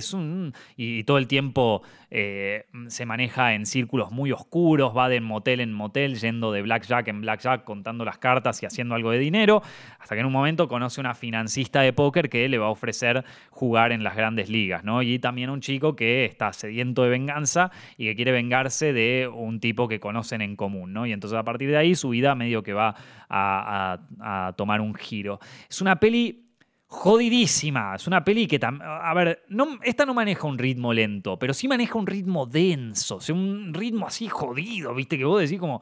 [0.78, 6.20] Y, todo el tiempo se maneja en círculos muy oscuros, va de motel en motel,
[6.20, 9.64] yendo de blackjack en blackjack, contando las cartas y haciendo algo de dinero
[10.00, 13.24] hasta que en un momento conoce una financista de póker que le va a ofrecer
[13.50, 15.02] jugar en las grandes ligas, ¿no?
[15.02, 19.60] Y también un chico que está sediento de venganza y que quiere vengarse de un
[19.60, 21.06] tipo que conocen en común, ¿no?
[21.06, 22.96] Y entonces a partir de ahí su vida medio que va
[23.30, 25.40] a, tomar un giro.
[25.70, 26.44] Es una peli
[26.88, 27.96] jodidísima.
[27.96, 31.68] Es una peli que, a ver, no, esta no maneja un ritmo lento, pero sí
[31.68, 35.18] maneja un ritmo denso, o un ritmo así jodido, ¿viste?
[35.18, 35.82] Que vos decís como,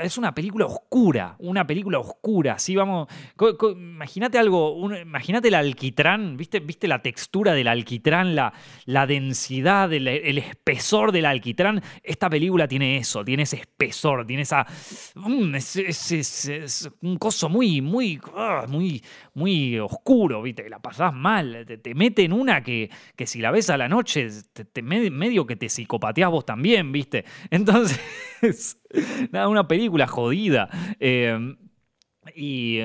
[0.00, 2.58] es una película oscura, una película oscura.
[2.60, 3.08] Sí, vamos.
[3.74, 8.52] Imagínate algo, imagínate el alquitrán, ¿viste, ¿viste la textura del alquitrán, la,
[8.84, 10.06] la densidad, el,
[10.38, 11.82] espesor del alquitrán?
[12.04, 14.64] Esta película tiene eso, tiene ese espesor, tiene esa.
[15.16, 19.02] Mm, es, un coso muy, muy, ah, muy,
[19.34, 20.68] muy oscuro, ¿viste?
[20.70, 24.28] La pasás mal, te, mete en una que, que si la ves a la noche,
[24.52, 27.24] te, medio que te psicopateás vos también, ¿viste?
[27.50, 28.00] Entonces.
[29.32, 30.68] Nada, una película jodida.
[31.00, 31.56] Eh,
[32.34, 32.80] y,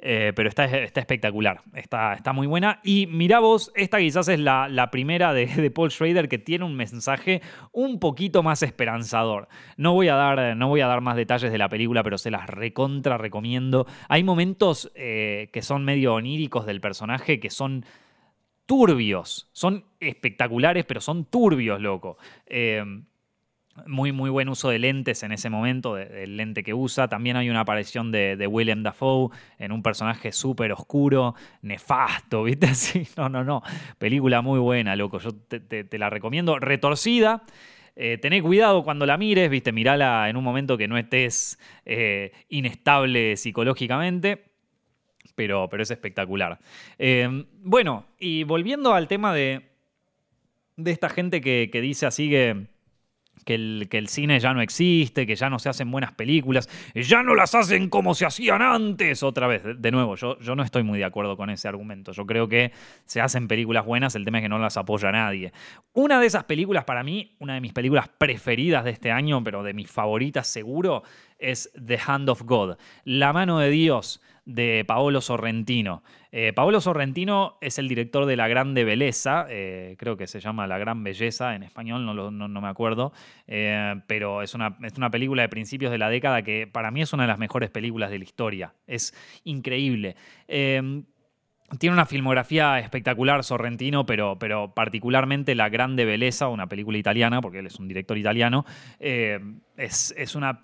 [0.00, 2.80] eh, pero está, está espectacular, está, está, muy buena.
[2.84, 7.42] Y mira vos, esta quizás es la, primera de, Paul Schrader que tiene un mensaje
[7.72, 9.48] un poquito más esperanzador.
[9.76, 12.30] No voy, a dar, no voy a dar más detalles de la película, pero se
[12.30, 13.86] las recontra recomiendo.
[14.08, 17.84] Hay momentos eh, que son medio oníricos del personaje que son
[18.66, 22.18] turbios, son espectaculares, pero son turbios, loco.
[23.86, 27.08] Muy, muy buen uso de lentes en ese momento, del lente que usa.
[27.08, 32.68] También hay una aparición de, William Dafoe en un personaje súper oscuro, nefasto, ¿viste?
[33.16, 33.62] No, no, no.
[33.98, 35.18] Película muy buena, loco.
[35.18, 36.58] Yo te, la recomiendo.
[36.58, 37.42] Retorcida.
[37.96, 43.36] Eh, cuidado cuando la mires, viste, mirala en un momento que no estés eh, inestable
[43.36, 44.44] psicológicamente,
[45.34, 46.58] pero, pero es espectacular.
[46.98, 49.62] Eh, bueno, y volviendo al tema de,
[50.76, 52.68] de esta gente que, que dice así que
[53.48, 57.34] que el, cine ya no existe, que ya no se hacen buenas películas, ya no
[57.34, 59.22] las hacen como se hacían antes.
[59.22, 62.12] Otra vez, de nuevo, yo, yo no estoy muy de acuerdo con ese argumento.
[62.12, 62.72] Yo creo que
[63.06, 65.54] se hacen películas buenas, el tema es que no las apoya nadie.
[65.94, 69.62] Una de esas películas, para mí, una de mis películas preferidas de este año, pero
[69.62, 71.02] de mis favoritas seguro,
[71.38, 76.02] es The Hand of God, La mano de Dios de Paolo Sorrentino.
[76.32, 80.66] Eh, Paolo Sorrentino es el director de La Grande Belleza, eh, creo que se llama
[80.66, 83.12] La Gran Belleza en español, no, no, me acuerdo,
[83.46, 87.02] eh, pero es una, es una, película de principios de la década que para mí
[87.02, 88.74] es una de las mejores películas de la historia.
[88.86, 90.16] Es increíble.
[91.76, 94.38] Tiene una filmografía espectacular, Sorrentino, pero,
[94.74, 98.64] particularmente La Grande Belleza, una película italiana, porque él es un director italiano,
[98.98, 99.38] eh,
[99.76, 100.62] es, una.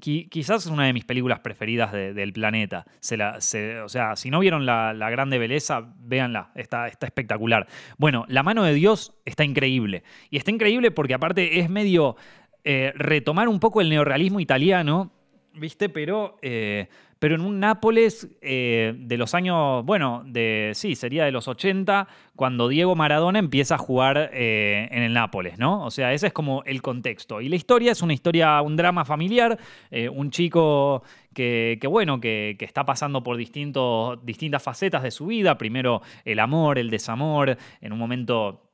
[0.00, 2.84] Quizás es una de mis películas preferidas del planeta.
[2.86, 7.66] O sea, si no vieron La, Grande Belleza, véanla, está, está espectacular.
[7.96, 10.02] Bueno, La mano de Dios está increíble.
[10.28, 12.16] Y está increíble porque, aparte, es medio
[12.64, 15.10] eh, retomar un poco el neorrealismo italiano,
[15.54, 15.88] ¿viste?
[15.88, 16.36] Pero.
[16.42, 16.88] Eh,
[17.24, 22.06] pero en un Nápoles eh, de los años, bueno, de sí, sería de los 80,
[22.36, 25.86] cuando Diego Maradona empieza a jugar eh, en el Nápoles, ¿no?
[25.86, 27.40] O sea, ese es como el contexto.
[27.40, 29.58] Y la historia es una historia, un drama familiar,
[29.90, 31.02] eh, un chico
[31.32, 35.56] que, bueno, que, que, está pasando por distintos, distintas facetas de su vida.
[35.56, 38.73] Primero el amor, el desamor, en un momento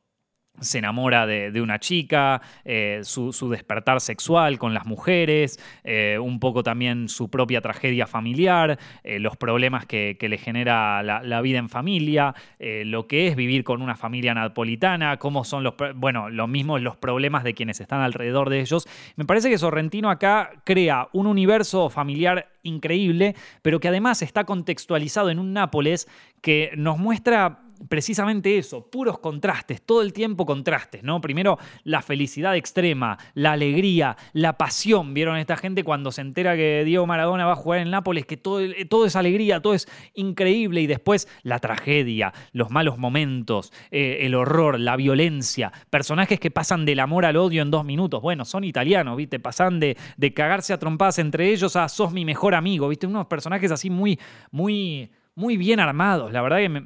[0.60, 6.62] se enamora de, una chica, eh, su, despertar sexual con las mujeres, eh, un poco
[6.62, 12.34] también su propia tragedia familiar, eh, los problemas que, le genera la, vida en familia,
[12.58, 16.96] lo que es vivir con una familia napolitana, cómo son los, bueno, lo mismo los
[16.96, 18.86] problemas de quienes están alrededor de ellos.
[19.16, 25.30] Me parece que Sorrentino acá crea un universo familiar increíble, pero que además está contextualizado
[25.30, 26.06] en un Nápoles
[26.40, 31.20] que nos muestra precisamente eso, puros contrastes, todo el tiempo contrastes, ¿no?
[31.20, 35.14] Primero la felicidad extrema, la alegría, la pasión.
[35.14, 38.36] ¿Vieron esta gente cuando se entera que Diego Maradona va a jugar en Nápoles, que
[38.36, 44.18] todo, todo es alegría, todo es increíble y después la tragedia, los malos momentos, eh,
[44.22, 48.22] el horror, la violencia, personajes que pasan del amor al odio en dos minutos.
[48.22, 49.40] Bueno, son italianos, ¿viste?
[49.40, 53.06] Pasan de, de cagarse a trompadas entre ellos a sos mi mejor amigo, ¿viste?
[53.06, 54.18] Unos personajes así muy,
[54.50, 56.32] muy, muy bien armados.
[56.32, 56.82] La verdad que me,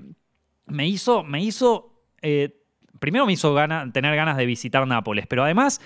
[0.67, 1.93] me hizo, me hizo,
[2.23, 2.63] eh,
[2.99, 3.55] primero me hizo
[3.93, 5.81] tener ganas de visitar Nápoles, pero además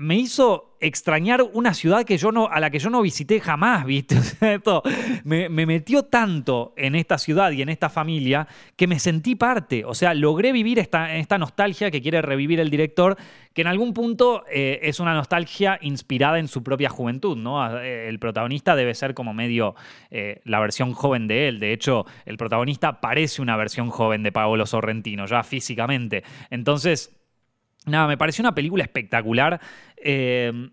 [0.00, 3.84] me hizo extrañar una ciudad que yo no, a la que yo no visité jamás,
[3.84, 4.16] ¿viste?
[4.40, 4.82] Esto
[5.24, 9.84] me, metió tanto en esta ciudad y en esta familia que me sentí parte.
[9.84, 13.18] O sea, logré vivir esta, esta nostalgia que quiere revivir el director,
[13.52, 17.62] que en algún punto eh, es una nostalgia inspirada en su propia juventud, ¿no?
[17.62, 19.74] Ah, eh, el protagonista debe ser como medio
[20.10, 21.60] eh, la versión joven de él.
[21.60, 26.24] De hecho, el protagonista parece una versión joven de Paolo Sorrentino, ya físicamente.
[26.48, 27.19] Entonces
[27.86, 29.60] Nada, me pareció una película espectacular.
[29.96, 30.70] Eh,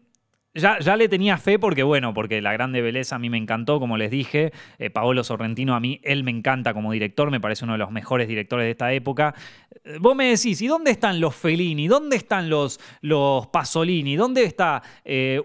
[0.58, 3.80] ya, ya, le tenía fe porque, bueno, porque La Grande Belleza a mí me encantó,
[3.80, 4.52] como les dije.
[4.80, 7.92] Eh, Paolo Sorrentino a mí, él me encanta como director, me parece uno de los
[7.92, 9.36] mejores directores de esta época.
[9.86, 11.88] Eh, vos me decís, ¿y dónde están los Fellini?
[11.88, 14.16] ¿Dónde están los, los Pasolini?
[14.16, 14.82] ¿Dónde está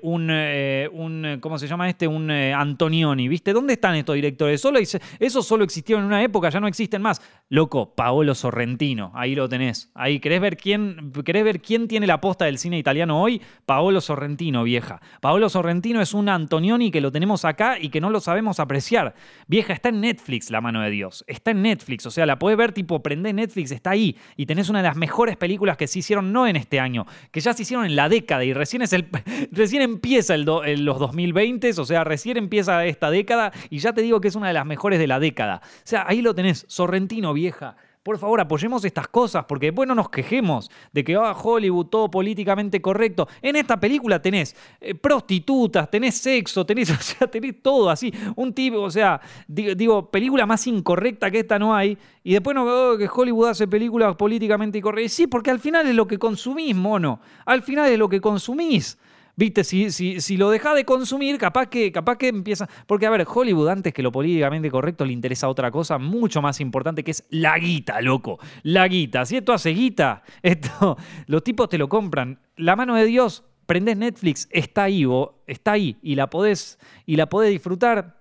[0.02, 2.08] un, un, ¿cómo se llama este?
[2.08, 3.52] Un Antonioni, ¿viste?
[3.52, 4.60] ¿Dónde están estos directores?
[4.60, 7.20] Solo, eso solo existió en una época, ya no existen más.
[7.50, 9.90] Loco, Paolo Sorrentino, ahí lo tenés.
[9.94, 13.42] Ahí, ¿querés ver quién, querés ver quién tiene la posta del cine italiano hoy?
[13.66, 15.01] Paolo Sorrentino, vieja.
[15.20, 19.14] Paolo Sorrentino es un Antonioni que lo tenemos acá y que no lo sabemos apreciar.
[19.46, 21.24] Vieja, está en Netflix la mano de Dios.
[21.26, 24.16] Está en Netflix, o sea, la podés ver tipo, prende Netflix, está ahí.
[24.36, 27.40] Y tenés una de las mejores películas que se hicieron no en este año, que
[27.40, 29.08] ya se hicieron en la década y recién, es el,
[29.50, 34.20] recién empieza el los 2020, o sea, recién empieza esta década y ya te digo
[34.20, 35.60] que es una de las mejores de la década.
[35.64, 37.76] O sea, ahí lo tenés, Sorrentino, vieja.
[38.02, 42.10] Por favor, apoyemos estas cosas, porque después no nos quejemos de que ah, Hollywood todo
[42.10, 43.28] políticamente correcto.
[43.40, 46.92] En esta película tenés eh, prostitutas, tenés sexo, tenés,
[47.62, 48.12] todo así.
[48.34, 51.96] Un tipo, o sea, digo, película más incorrecta que esta no hay.
[52.24, 55.12] Y después no veo que Hollywood hace películas políticamente incorrectas.
[55.12, 57.20] Sí, porque al final es lo que consumís, mono.
[57.46, 58.98] Al final es lo que consumís.
[59.42, 62.68] Viste, si, si, si lo deja de consumir, capaz que, capaz que empieza.
[62.86, 66.60] Porque, a ver, Hollywood, antes que lo políticamente correcto, le interesa otra cosa mucho más
[66.60, 68.38] importante que es la guita, loco.
[68.62, 69.26] La guita.
[69.26, 72.38] Si esto hace guita, esto, los tipos te lo compran.
[72.54, 75.04] La mano de Dios, prendés Netflix, está ahí,
[75.48, 75.98] está ahí.
[76.02, 78.20] Y la podés, y la podés disfrutar.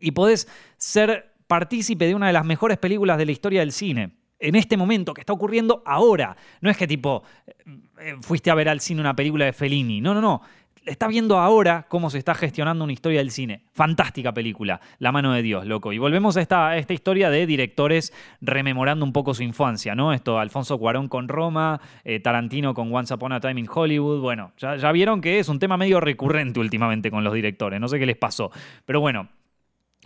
[0.00, 0.48] Y podés
[0.78, 4.76] ser partícipe de una de las mejores películas de la historia del cine en este
[4.76, 6.36] momento, que está ocurriendo ahora.
[6.60, 7.54] No es que tipo, eh,
[8.00, 10.00] eh, fuiste a ver al cine una película de Fellini.
[10.00, 10.42] No, no, no.
[10.86, 13.64] Está viendo ahora cómo se está gestionando una historia del cine.
[13.74, 15.92] Fantástica película, La mano de Dios, loco.
[15.92, 20.14] Y volvemos a esta, esta historia de directores rememorando un poco su infancia, ¿no?
[20.14, 24.20] Esto, Alfonso Cuarón con Roma, eh, Tarantino con Once Upon a Time in Hollywood.
[24.20, 27.78] Bueno, ya, ya vieron que es un tema medio recurrente últimamente con los directores.
[27.78, 28.50] No sé qué les pasó.
[28.86, 29.28] Pero bueno,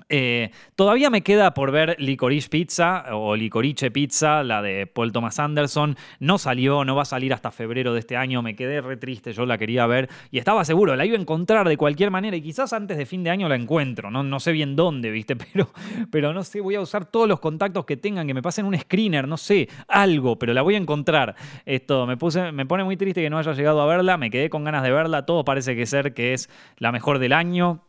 [0.09, 5.39] eh, todavía me queda por ver Licorice Pizza o Licorice Pizza, la de Paul Thomas
[5.39, 5.97] Anderson.
[6.21, 8.43] No salió, no va a salir hasta febrero de este año.
[8.43, 11.69] Me quedé re triste, yo la quería ver y estaba seguro, la iba a encontrar
[11.69, 14.11] de cualquier manera y quizás antes de fin de año la encuentro.
[14.11, 15.37] No, no sé bien dónde, ¿viste?
[15.55, 15.69] Pero,
[16.11, 18.77] pero no sé, voy a usar todos los contactos que tengan, que me pasen un
[18.77, 21.37] screener, no sé, algo, pero la voy a encontrar.
[21.65, 24.51] Esto me, puse, me pone muy triste que no haya llegado a verla, me quedé
[24.51, 25.27] con ganas de verla.
[25.27, 27.85] Todo parece que ser que es la mejor del año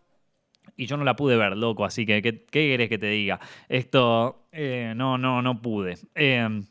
[0.77, 3.39] y yo no la pude ver, loco, así que ¿qué, querés que te diga?
[3.69, 5.97] Esto, eh, no, no, no pude.
[6.15, 6.65] Em,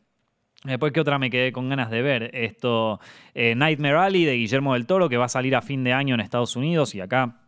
[0.65, 2.31] después, ¿qué otra me quedé con ganas de ver?
[2.35, 3.01] Esto,
[3.35, 6.15] eh, Nightmare Alley de Guillermo del Toro, que va a salir a fin de año
[6.15, 7.41] en Estados Unidos y acá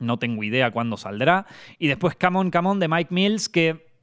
[0.00, 1.46] no tengo idea cuándo saldrá.
[1.78, 3.94] Y después Come On, Come On de Mike Mills, que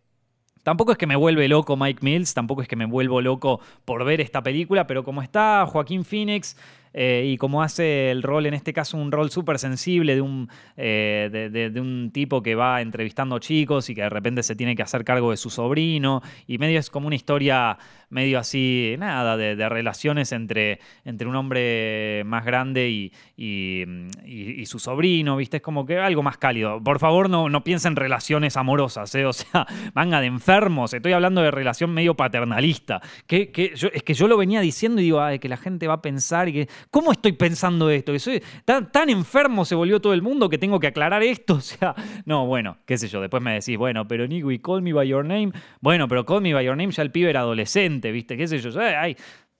[0.63, 4.05] Tampoco es que me vuelve loco Mike Mills, tampoco es que me vuelvo loco por
[4.05, 6.55] ver esta película, pero como está Joaquín Phoenix,
[6.93, 10.49] eh, y como hace el rol, en este caso, un rol súper sensible de un,
[10.77, 14.83] eh, de, un tipo que va entrevistando chicos y que de repente se tiene que
[14.83, 17.77] hacer cargo de su sobrino, y medio es como una historia
[18.11, 25.35] medio así, nada, de, relaciones entre, entre un hombre más grande y, y, su sobrino,
[25.37, 25.57] ¿viste?
[25.57, 26.81] Es como que algo más cálido.
[26.81, 29.25] Por favor, no, no piensen en relaciones amorosas, ¿eh?
[29.25, 33.01] O sea, manga de enfermos, estoy hablando de relación medio paternalista.
[33.27, 35.95] Que, que es que yo lo venía diciendo y digo, ay, que la gente va
[35.95, 38.13] a pensar y que, ¿cómo estoy pensando esto?
[38.13, 41.53] Que soy tan, tan enfermo se volvió todo el mundo que tengo que aclarar esto,
[41.55, 41.95] o sea,
[42.25, 45.07] no, bueno, qué sé yo, después me decís, bueno, pero Nico, y Call Me By
[45.07, 48.37] Your Name, bueno, pero Call Me By Your Name ya el pibe era adolescente, ¿viste?
[48.37, 48.71] ¿Qué sé yo?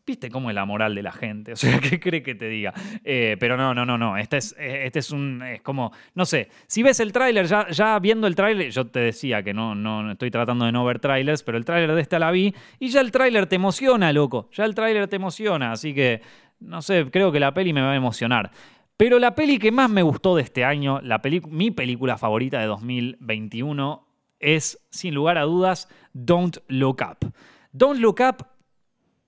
[0.06, 1.54] ¿Viste cómo es la moral de la gente?
[1.54, 2.74] O sea, ¿qué cree que te diga?
[3.04, 4.18] Eh, pero no, no, no, no.
[4.18, 5.42] Este es, eh, este es un.
[5.44, 5.92] Es como.
[6.16, 6.50] No sé.
[6.68, 10.12] Si ves el tráiler, ya, ya viendo el tráiler, yo te decía que no, no
[10.12, 12.54] estoy tratando de no ver trailers, pero el tráiler de esta la vi.
[12.80, 14.50] Y ya el tráiler te emociona, loco.
[14.54, 15.72] Ya el tráiler te emociona.
[15.72, 16.22] Así que.
[16.60, 18.52] No sé, creo que la peli me va a emocionar.
[18.98, 21.20] Pero la peli que más me gustó de este año, la
[21.50, 24.08] mi película favorita de 2021,
[24.40, 27.34] es, sin lugar a dudas, Don't Look Up.
[27.76, 28.51] Don't Look Up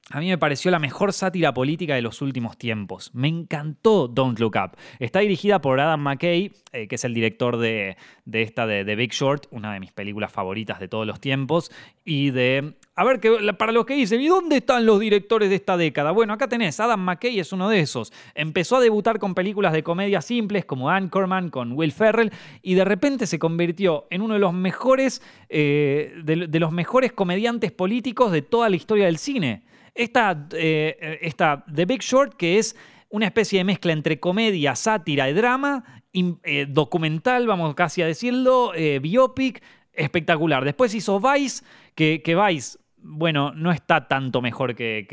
[0.10, 3.10] a mí me pareció la mejor sátira política de los últimos tiempos.
[3.14, 4.78] Me encantó Don't Look Up.
[4.99, 7.95] Está dirigida por Adam McKay, eh, que es el director de,
[8.30, 11.72] esta de Big Short, una de mis películas favoritas de todos los tiempos.
[12.04, 12.74] Y de.
[12.95, 16.12] A ver, que, para los que dicen, ¿y dónde están los directores de esta década?
[16.12, 18.12] Bueno, acá tenés, Adam McKay es uno de esos.
[18.36, 22.32] Empezó a debutar con películas de comedia simples como Anchorman con Will Ferrell
[22.62, 27.72] y de repente se convirtió en uno de los mejores, eh, de los mejores comediantes
[27.72, 29.64] políticos de toda la historia del cine.
[29.96, 31.32] Esta, eh,
[31.74, 32.76] The Big Short, que es
[33.10, 35.84] una especie de mezcla entre comedia, sátira y drama,
[36.14, 39.62] eh, documental, vamos casi a decirlo, eh, biopic,
[39.94, 40.66] espectacular.
[40.66, 41.64] Después hizo Vice,
[41.94, 45.06] que, que Vice bueno, no está tanto mejor que,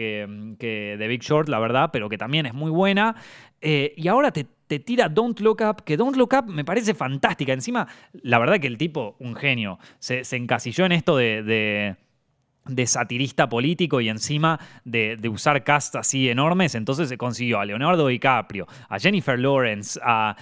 [0.58, 3.16] The Big Short, la verdad, pero que también es muy buena.
[3.60, 4.46] y ahora te,
[4.78, 7.52] tira Don't Look Up, que Don't Look Up me parece fantástica.
[7.52, 7.88] Encima,
[8.22, 11.96] la verdad que el tipo, un genio, se, encasilló en esto de
[12.86, 18.66] satirista político y encima de, usar cast así enormes, entonces se consiguió a Leonardo DiCaprio,
[18.88, 20.36] a Jennifer Lawrence, a,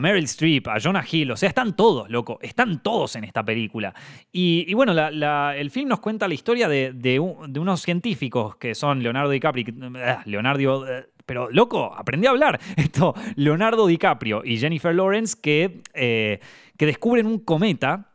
[0.00, 3.94] Meryl Streep, a Jonah Hill, o sea, están todos, loco, están todos en esta película.
[4.32, 9.66] Y, bueno, el film nos cuenta la historia de, unos científicos que son Leonardo DiCaprio,
[9.96, 10.86] eh, Leonardo...
[10.88, 12.60] Eh, pero, loco, aprendí a hablar.
[12.76, 16.40] Esto, Leonardo DiCaprio y Jennifer Lawrence que, eh,
[16.76, 18.13] que descubren un cometa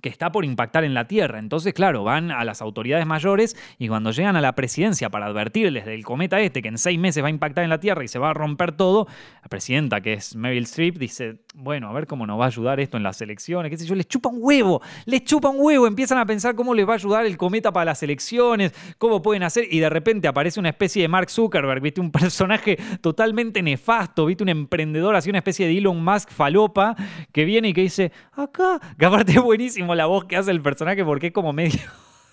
[0.00, 1.38] que está por impactar en la Tierra.
[1.38, 5.84] Entonces, claro, van a las autoridades mayores y cuando llegan a la presidencia para advertirles
[5.84, 8.18] del cometa este que en seis meses va a impactar en la Tierra y se
[8.18, 9.06] va a romper todo,
[9.42, 12.80] la presidenta, que es Meryl Streep, dice, bueno, a ver cómo nos va a ayudar
[12.80, 15.86] esto en las elecciones, qué sé yo, les chupa un huevo, les chupa un huevo,
[15.86, 19.42] empiezan a pensar cómo les va a ayudar el cometa para las elecciones, cómo pueden
[19.42, 24.26] hacer, y de repente aparece una especie de Mark Zuckerberg, viste, un personaje totalmente nefasto,
[24.26, 26.96] viste, un emprendedor, así una especie de Elon Musk falopa,
[27.32, 30.62] que viene y que dice, acá, que aparte es buenísimo la voz que hace el
[30.62, 31.80] personaje porque es como medio...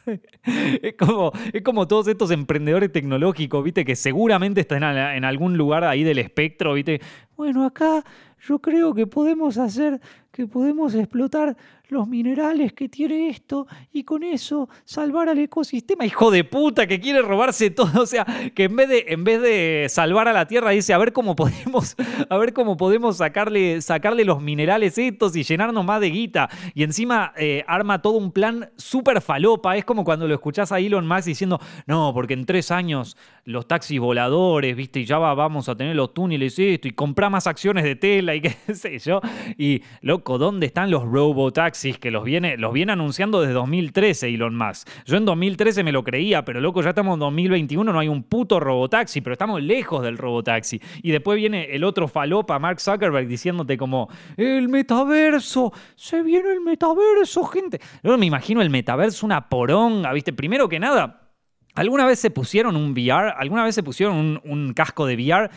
[0.81, 3.85] es, como, es como todos estos emprendedores tecnológicos, ¿viste?
[3.85, 7.01] Que seguramente están en, en, algún lugar ahí del espectro, ¿viste?
[7.35, 8.03] Bueno, acá
[8.47, 9.99] yo creo que podemos hacer,
[10.31, 11.55] que podemos explotar
[11.89, 16.05] los minerales que tiene esto y con eso salvar al ecosistema.
[16.05, 19.41] Hijo de puta que quiere robarse todo, o sea, que en vez de en vez
[19.41, 21.95] de salvar a la Tierra dice, a ver cómo podemos
[22.29, 26.83] a ver cómo podemos sacarle sacarle los minerales estos y llenarnos más de guita y
[26.83, 31.07] encima eh, arma todo un plan súper falopa, es como cuando lo escuchás a Elon
[31.07, 34.99] Musk diciendo, "No, porque en tres años los taxis voladores, ¿viste?
[34.99, 38.41] Y ya vamos a tener los túneles esto y comprar más acciones de tela y
[38.41, 39.21] qué sé yo."
[39.57, 41.78] Y loco, ¿dónde están los robotaxis?
[41.99, 44.87] Que los viene, los viene anunciando desde 2013 Elon Musk.
[45.05, 48.23] Yo en 2013 me lo creía, pero loco, ya estamos en 2021, no hay un
[48.23, 50.81] puto robotaxi, pero estamos lejos del robotaxi.
[51.01, 56.61] Y después viene el otro falopa, Mark Zuckerberg, diciéndote como, el metaverso, se viene el
[56.61, 57.79] metaverso, gente.
[58.03, 60.33] Yo me imagino el metaverso una poronga, ¿viste?
[60.33, 61.29] Primero que nada,
[61.75, 63.33] ¿alguna vez se pusieron un VR?
[63.37, 65.49] ¿Alguna vez se pusieron un, un casco de VR?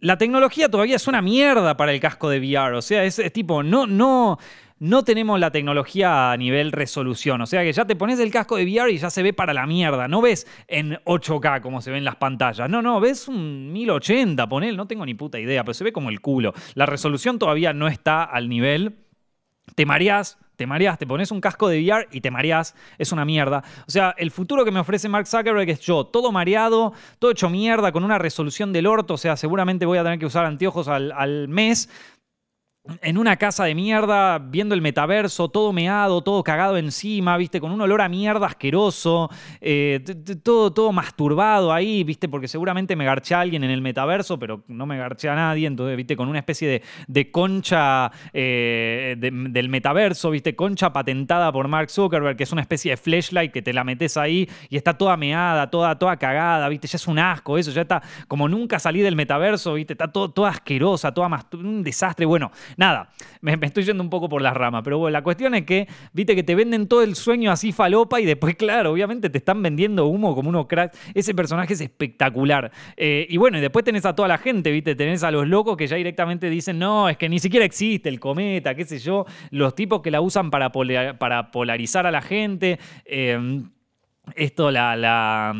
[0.00, 2.76] La tecnología todavía es una mierda para el casco de VR.
[2.76, 4.38] O sea, es, es tipo, no, no
[4.80, 7.40] no tenemos la tecnología a nivel resolución.
[7.40, 9.52] O sea que ya te pones el casco de VR y ya se ve para
[9.52, 10.08] la mierda.
[10.08, 12.68] No ves en 8K como se ven las pantallas.
[12.70, 16.10] No, no, ves un 1080, ponel, no tengo ni puta idea, pero se ve como
[16.10, 16.52] el culo.
[16.74, 18.96] La resolución todavía no está al nivel.
[19.74, 23.24] Te mareás, te mareás, te pones un casco de VR y te mareás, es una
[23.24, 23.62] mierda.
[23.86, 27.48] O sea, el futuro que me ofrece Mark Zuckerberg es yo, todo mareado, todo hecho
[27.48, 30.88] mierda, con una resolución del orto, o sea, seguramente voy a tener que usar anteojos
[30.88, 31.88] al, al mes,
[33.02, 37.70] en una casa de mierda, viendo el metaverso, todo meado, todo cagado encima, viste, con
[37.70, 39.30] un olor a mierda asqueroso,
[39.60, 40.00] eh,
[40.42, 44.64] todo, todo masturbado ahí, viste, porque seguramente me garché a alguien en el metaverso, pero
[44.68, 50.30] no me garché a nadie, entonces, viste, con una especie de, concha eh, del metaverso,
[50.30, 53.84] viste, concha patentada por Mark Zuckerberg, que es una especie de flashlight que te la
[53.84, 57.70] metes ahí y está toda meada, toda, toda cagada, viste, ya es un asco eso,
[57.70, 62.24] ya está, como nunca salí del metaverso, viste, está todo, toda asquerosa, toda un desastre,
[62.24, 63.10] bueno Nada,
[63.40, 66.36] me, estoy yendo un poco por las ramas, pero bueno, la cuestión es que, viste
[66.36, 70.06] que te venden todo el sueño así falopa y después, claro, obviamente te están vendiendo
[70.06, 70.94] humo como uno crack.
[71.12, 72.70] Ese personaje es espectacular.
[72.96, 75.76] Eh, y bueno, y después tenés a toda la gente, viste, tenés a los locos
[75.76, 79.26] que ya directamente dicen, no, es que ni siquiera existe el cometa, qué sé yo,
[79.50, 82.78] los tipos que la usan para, polarizar a la gente.
[83.04, 83.64] Eh,
[84.36, 85.52] esto, la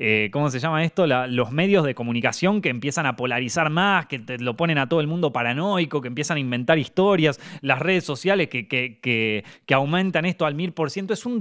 [0.00, 1.08] eh, ¿cómo se llama esto?
[1.08, 5.08] los medios de comunicación que empiezan a polarizar más, que lo ponen a todo el
[5.08, 9.44] mundo paranoico, que empiezan a inventar historias, las redes sociales que, que,
[9.74, 11.14] aumentan esto al mil por ciento.
[11.14, 11.40] Es un,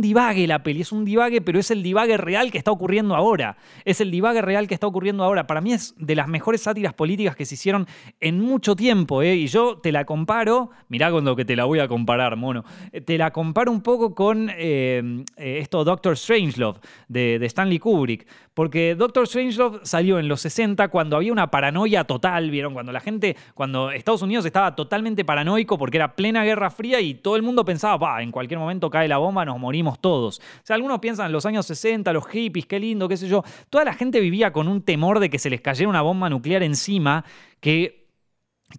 [0.00, 3.58] divague la peli, es un divague, pero es el divague real que está ocurriendo ahora.
[3.84, 5.46] Es el divague real que está ocurriendo ahora.
[5.46, 7.86] Para mí es de las mejores sátiras políticas que se hicieron
[8.20, 9.34] en mucho tiempo, ¿eh?
[9.36, 12.64] Y yo te la comparo, mirá con lo que te la voy a comparar, mono.
[13.04, 18.26] Te la comparo un poco con eh, esto Doctor Strangelove de, de Stanley Kubrick.
[18.54, 22.72] Porque Doctor Strangelove salió en los 60 cuando había una paranoia total, ¿vieron?
[22.72, 27.14] Cuando la gente, cuando Estados Unidos estaba totalmente paranoico porque era plena Guerra Fría y
[27.14, 30.38] todo el mundo pensaba, va, en cualquier momento cae la bomba, nos morimos todos.
[30.38, 33.42] O sea, algunos piensan en los años 60, los hippies, qué lindo, qué sé yo.
[33.70, 36.62] Toda la gente vivía con un temor de que se les cayera una bomba nuclear
[36.62, 37.24] encima
[37.60, 38.04] que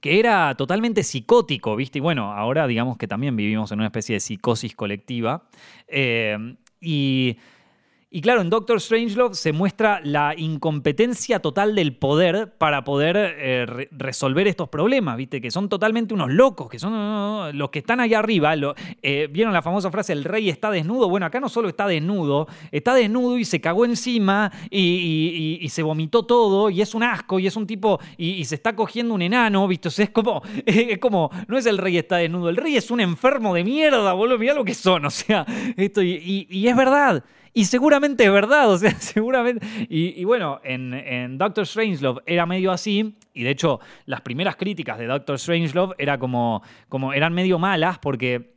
[0.02, 2.00] que era totalmente psicótico, ¿viste?
[2.00, 5.48] Y bueno, ahora digamos que también vivimos en una especie de psicosis colectiva.
[5.88, 6.38] Eh,
[6.82, 7.38] y
[8.16, 13.90] y claro, en Doctor Strangelove se muestra la incompetencia total del poder para poder eh,
[13.92, 15.42] resolver estos problemas, ¿viste?
[15.42, 18.54] Que son totalmente unos locos, que son los que están allá arriba.
[19.02, 21.10] Eh, ¿Vieron la famosa frase, el rey está desnudo?
[21.10, 26.24] Bueno, acá no solo está desnudo, está desnudo y se cagó encima y, se vomitó
[26.24, 29.68] todo y es un asco y es un tipo y, se está cogiendo un enano,
[29.68, 29.90] ¿viste?
[29.90, 33.54] es como, es como, no es el rey está desnudo, el rey es un enfermo
[33.54, 35.46] de mierda, boludo, mirá lo que son, o sea,
[35.76, 37.22] esto, y es verdad.
[37.58, 39.66] Y seguramente es verdad, o sea, seguramente.
[39.88, 45.00] Y, bueno, en, en, Doctor Strangelove era medio así, y de hecho, las primeras críticas
[45.00, 48.55] de Doctor Strangelove era como, como eran medio malas porque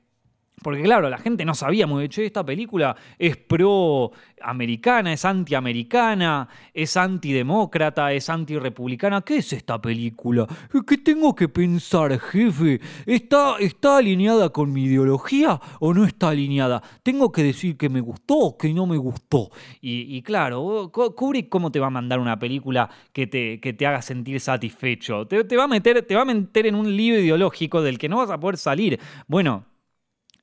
[0.62, 6.96] porque claro, la gente no sabía muy bien, esta película es pro-americana, es anti-americana, es
[6.96, 9.22] antidemócrata, es anti-republicana.
[9.22, 10.46] ¿Qué es esta película?
[10.86, 12.80] ¿Qué tengo que pensar, jefe?
[13.06, 16.82] ¿Está, ¿Está alineada con mi ideología o no está alineada?
[17.02, 19.50] ¿Tengo que decir que me gustó o que no me gustó?
[19.80, 24.02] Y, claro, Kubrick, ¿cómo te va a mandar una película que te, que te haga
[24.02, 25.26] sentir satisfecho?
[25.26, 28.18] Te, va a meter, te va a meter en un lío ideológico del que no
[28.18, 28.98] vas a poder salir.
[29.26, 29.64] Bueno,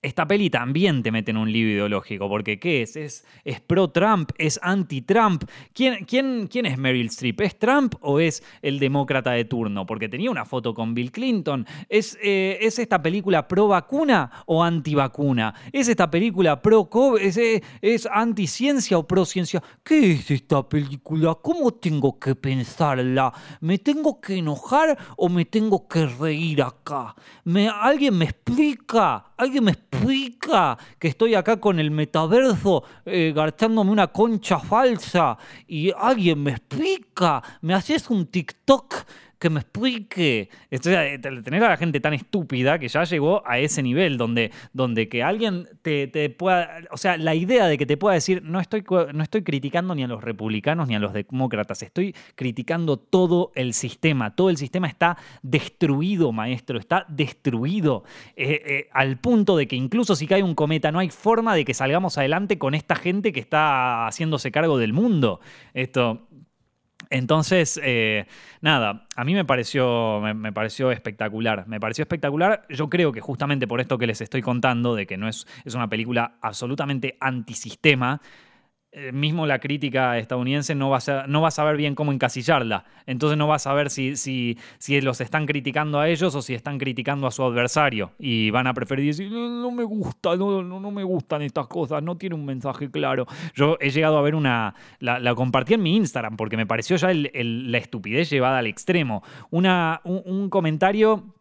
[0.05, 2.95] esta peli también te mete en un lío ideológico, porque ¿qué es?
[2.95, 4.29] ¿Es, es pro-Trump?
[4.37, 5.45] ¿Es anti-Trump?
[5.73, 7.41] ¿Quién, quién, quién es Meryl Streep?
[7.41, 9.87] ¿Es Trump o es el demócrata de turno?
[9.87, 11.65] Porque tenía una foto con Bill Clinton.
[11.89, 15.55] ¿Es, eh, ¿es esta película pro-vacuna o anti-vacuna?
[15.71, 17.21] ¿Es esta película pro-COVID?
[17.21, 19.63] ¿Es, eh, ¿Es anti-ciencia o pro-ciencia?
[19.83, 21.35] ¿Qué es esta película?
[21.41, 23.33] ¿Cómo tengo que pensarla?
[23.61, 27.15] ¿Me tengo que enojar o me tengo que reír acá?
[27.43, 29.33] ¿Me, ¿Alguien me explica?
[29.35, 29.94] ¿Alguien me explica
[30.99, 35.37] que estoy acá con el metaverso eh, garchándome una concha falsa?
[35.67, 38.95] Y alguien me explica, me haces un TikTok
[39.45, 40.49] que me explique.
[40.81, 45.21] tener a la gente tan estúpida que ya llegó a ese nivel donde, donde que
[45.21, 46.79] alguien te, pueda.
[46.89, 48.83] O sea, la idea de que te pueda decir, no estoy,
[49.13, 53.75] no estoy criticando ni a los republicanos ni a los demócratas, estoy criticando todo el
[53.75, 54.35] sistema.
[54.35, 58.03] Todo el sistema está destruido, maestro, está destruido.
[58.35, 61.65] Eh, eh, al punto de que incluso si cae un cometa, no hay forma de
[61.65, 65.39] que salgamos adelante con esta gente que está haciéndose cargo del mundo.
[65.75, 66.27] Esto
[67.09, 68.25] entonces, eh,
[68.61, 71.67] nada, a mí me pareció, me, pareció espectacular.
[71.67, 72.65] Me pareció espectacular.
[72.69, 75.75] Yo creo que justamente por esto que les estoy contando, de que no es, es
[75.75, 78.21] una película absolutamente antisistema,
[78.97, 82.85] eh, mismo la crítica estadounidense no va, a no va a saber bien cómo encasillarla.
[83.05, 86.53] Entonces no va a saber si, si, si los están criticando a ellos o si
[86.53, 88.13] están criticando a su adversario.
[88.17, 92.15] Y van a preferir decir, no, me gusta, no, no, me gustan estas cosas, no
[92.15, 93.27] tiene un mensaje claro.
[93.53, 97.09] Yo he llegado a ver una, la, compartí en mi Instagram porque me pareció ya
[97.13, 99.23] la estupidez llevada al extremo.
[99.51, 101.34] Una, un comentario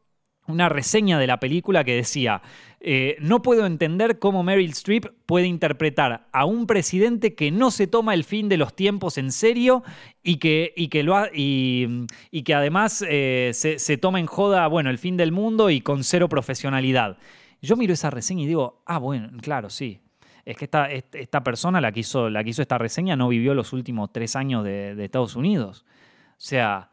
[0.47, 2.43] una reseña de la película que decía,
[2.81, 7.87] eh, no puedo entender cómo Meryl Streep puede interpretar a un presidente que no se
[7.87, 9.83] toma el fin de los tiempos en serio
[10.23, 12.07] y que, y que, lo y,
[12.45, 16.29] que además eh, se, toma en joda, bueno, el fin del mundo y con cero
[16.29, 17.17] profesionalidad.
[17.63, 20.01] Yo miro esa reseña y digo, ah, bueno, claro, sí.
[20.45, 24.13] Es que esta, esta persona, la que, hizo, la esta reseña, no vivió los últimos
[24.13, 25.87] tres años de, Estados Unidos.
[26.33, 26.91] O sea,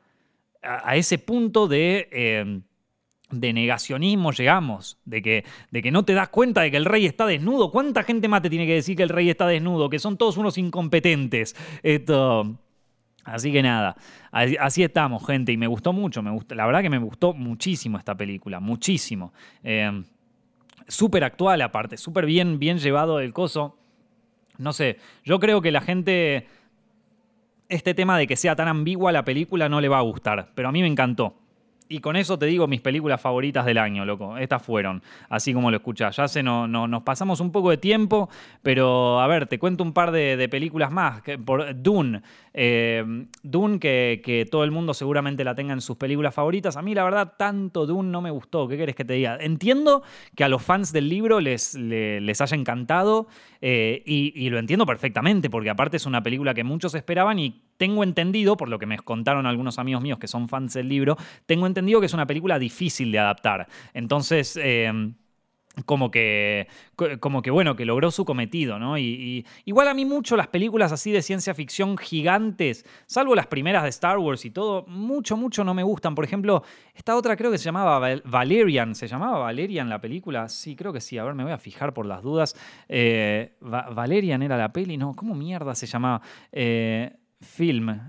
[0.64, 2.08] a, ese punto de...
[2.14, 2.62] Eh,
[3.32, 7.06] de negacionismo llegamos, de que, de que no te das cuenta de que el rey
[7.06, 7.72] está desnudo.
[7.72, 9.90] ¿Cuánta gente más te tiene que decir que el rey está desnudo?
[9.90, 11.56] Que son todos unos incompetentes.
[11.84, 12.58] Esto.
[13.24, 13.96] Así que nada,
[14.32, 18.16] así estamos, gente, y me gustó mucho, me la verdad que me gustó muchísimo esta
[18.16, 19.32] película, muchísimo.
[19.64, 20.04] Eh,
[20.88, 23.78] súper actual aparte, súper bien, bien llevado el coso.
[24.58, 26.48] No sé, yo creo que la gente,
[27.70, 30.70] este tema de que sea tan ambigua la película no le va a gustar, pero
[30.70, 31.41] a mí me encantó.
[31.92, 34.38] Y con eso te digo mis películas favoritas del año, loco.
[34.38, 36.16] Estas fueron, así como lo escuchás.
[36.16, 38.30] Ya sé, no, no, nos pasamos un poco de tiempo,
[38.64, 41.22] pero a ver, te cuento un par de, películas más.
[41.46, 42.22] Por Dune.
[42.54, 46.78] Eh, Dune, que, todo el mundo seguramente la tenga en sus películas favoritas.
[46.78, 48.70] A mí, la verdad, tanto Dune no me gustó.
[48.70, 49.38] ¿Qué querés que te diga?
[49.42, 50.02] Entiendo
[50.34, 53.28] que a los fans del libro les, les, haya encantado
[53.60, 57.62] eh, y, y lo entiendo perfectamente, porque aparte es una película que muchos esperaban y
[57.78, 61.18] tengo entendido, por lo que me contaron algunos amigos míos que son fans del libro,
[61.46, 63.68] tengo entendido que es una película difícil de adaptar.
[63.94, 64.58] Entonces...
[64.62, 65.16] Em,
[65.86, 66.68] como que,
[67.20, 68.98] como que bueno, que logró su cometido, ¿no?
[68.98, 73.84] Y, igual a mí mucho las películas así de ciencia ficción gigantes, salvo las primeras
[73.84, 76.14] de Star Wars y todo, mucho, mucho no me gustan.
[76.14, 76.64] Por ejemplo,
[76.94, 80.50] esta otra creo que se llamaba Valerian, ¿se llamaba Valerian la película?
[80.50, 82.56] Sí, creo que sí, a ver, me voy a fijar por las dudas.
[82.90, 85.14] Eh, Valerian era la peli, ¿no?
[85.14, 86.22] ¿Cómo mierda se llamaba?
[86.52, 88.00] Eh, film.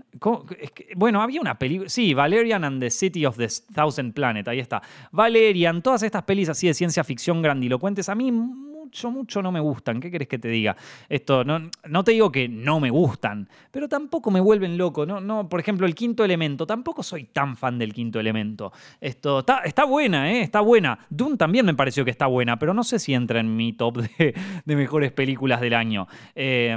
[0.97, 1.89] bueno, había una película.
[1.89, 4.47] Sí, Valerian and the City of the Thousand Planet.
[4.49, 4.83] Ahí está.
[5.11, 8.09] Valerian, todas estas pelis así de ciencia ficción grandilocuentes.
[8.09, 10.01] A mí mucho, mucho no me gustan.
[10.01, 10.77] ¿Qué querés que te diga?
[11.09, 15.07] Esto, no, no te digo que no me gustan, pero tampoco me vuelven loco.
[15.07, 16.67] No, por ejemplo, el quinto elemento.
[16.67, 18.73] Tampoco soy tan fan del quinto elemento.
[19.01, 20.43] Esto está, está buena, ¿eh?
[20.43, 20.99] Está buena.
[21.09, 24.03] Dune también me pareció que está buena, pero no sé si entra en mi top
[24.03, 26.07] de, de mejores películas del año.
[26.35, 26.77] Eh,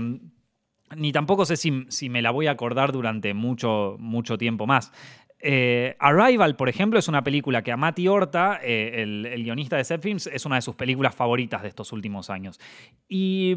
[0.96, 4.92] ni tampoco sé si, me la voy a acordar durante mucho, mucho tiempo más.
[5.40, 9.84] Eh, Arrival, por ejemplo, es una película que a Mati Horta, eh, el, guionista de
[9.84, 12.60] Set Films, es una de sus películas favoritas de estos últimos años.
[13.08, 13.56] Y,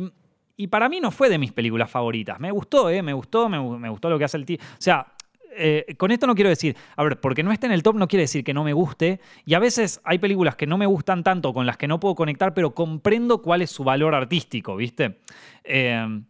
[0.71, 2.41] para mí no fue de mis películas favoritas.
[2.41, 4.59] Me gustó, eh, me gustó, me, gustó lo que hace el tío.
[4.61, 5.07] O sea,
[5.97, 8.23] con esto no quiero decir, a ver, porque no esté en el top no quiere
[8.23, 9.21] decir que no me guste.
[9.47, 12.15] Y a veces hay películas que no me gustan tanto, con las que no puedo
[12.15, 15.21] conectar, pero comprendo cuál es su valor artístico, ¿viste?
[15.65, 16.23] Eh,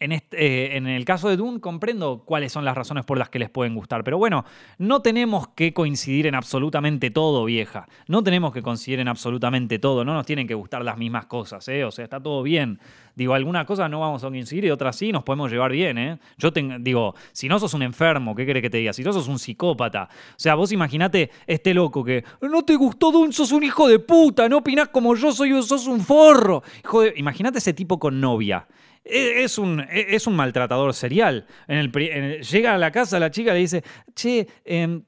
[0.00, 3.38] en, eh, en, el caso de Dune comprendo cuáles son las razones por las que
[3.38, 4.44] les pueden gustar, pero bueno,
[4.78, 7.86] no tenemos que coincidir en absolutamente todo, vieja.
[8.08, 11.66] No tenemos que coincidir en absolutamente todo, no nos tienen que gustar las mismas cosas,
[11.68, 11.84] ¿eh?
[11.84, 12.78] O sea, está todo bien.
[13.16, 16.18] Digo, alguna cosa no vamos a coincidir y otras sí, nos podemos llevar bien, ¿eh?
[16.36, 18.92] Yo digo, si no sos un enfermo, ¿qué querés que te diga?
[18.92, 20.08] Si no sos un psicópata.
[20.30, 24.00] O sea, vos imaginate este loco que no te gustó Dune, sos un hijo de
[24.00, 26.62] puta, no opinás como yo soy, sos un forro.
[27.16, 28.66] Imagínate ese tipo con novia.
[29.04, 31.46] E, es un, e, es un maltratador serial.
[31.68, 33.84] En el, llega a la casa, la chica le dice,
[34.14, 35.00] che, eh,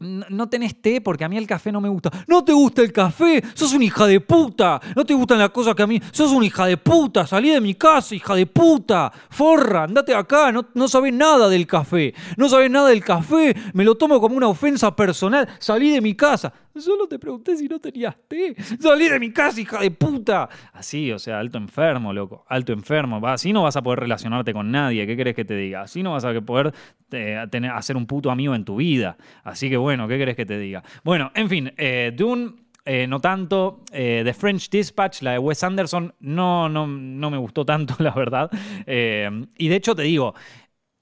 [0.00, 2.10] no tenés té porque a mí el café no me gusta.
[2.26, 3.42] ¿No te gusta el café?
[3.54, 4.80] ¡Sos una hija de puta!
[4.94, 6.00] ¿No te gustan las cosas que a mí?
[6.10, 7.26] ¡Sos una hija de puta!
[7.26, 9.10] ¡Salí de mi casa, hija de puta!
[9.30, 9.84] ¡Forra!
[9.84, 10.52] ¡Andate acá!
[10.52, 12.14] No, no sabés nada del café.
[12.36, 13.54] No sabés nada del café.
[13.72, 15.48] Me lo tomo como una ofensa personal.
[15.58, 16.52] ¡Salí de mi casa!
[16.76, 18.56] Solo te pregunté si no tenías té.
[18.80, 20.48] ¡Salí de mi casa, hija de puta!
[20.72, 22.44] Así, o sea, alto enfermo, loco.
[22.48, 23.24] Alto enfermo.
[23.28, 25.06] Así no vas a poder relacionarte con nadie.
[25.06, 25.82] ¿Qué querés que te diga?
[25.82, 26.72] Así no vas a poder
[27.12, 29.16] eh, tener, hacer un puto amigo en tu vida.
[29.44, 30.82] Así que bueno, ¿qué querés que te diga?
[31.04, 32.64] Bueno, en fin, eh, Dune.
[32.86, 33.80] Eh, no tanto.
[33.90, 38.50] The French Dispatch, la de Wes Anderson, no, no, no me gustó tanto, la verdad.
[38.86, 40.34] y de hecho te digo,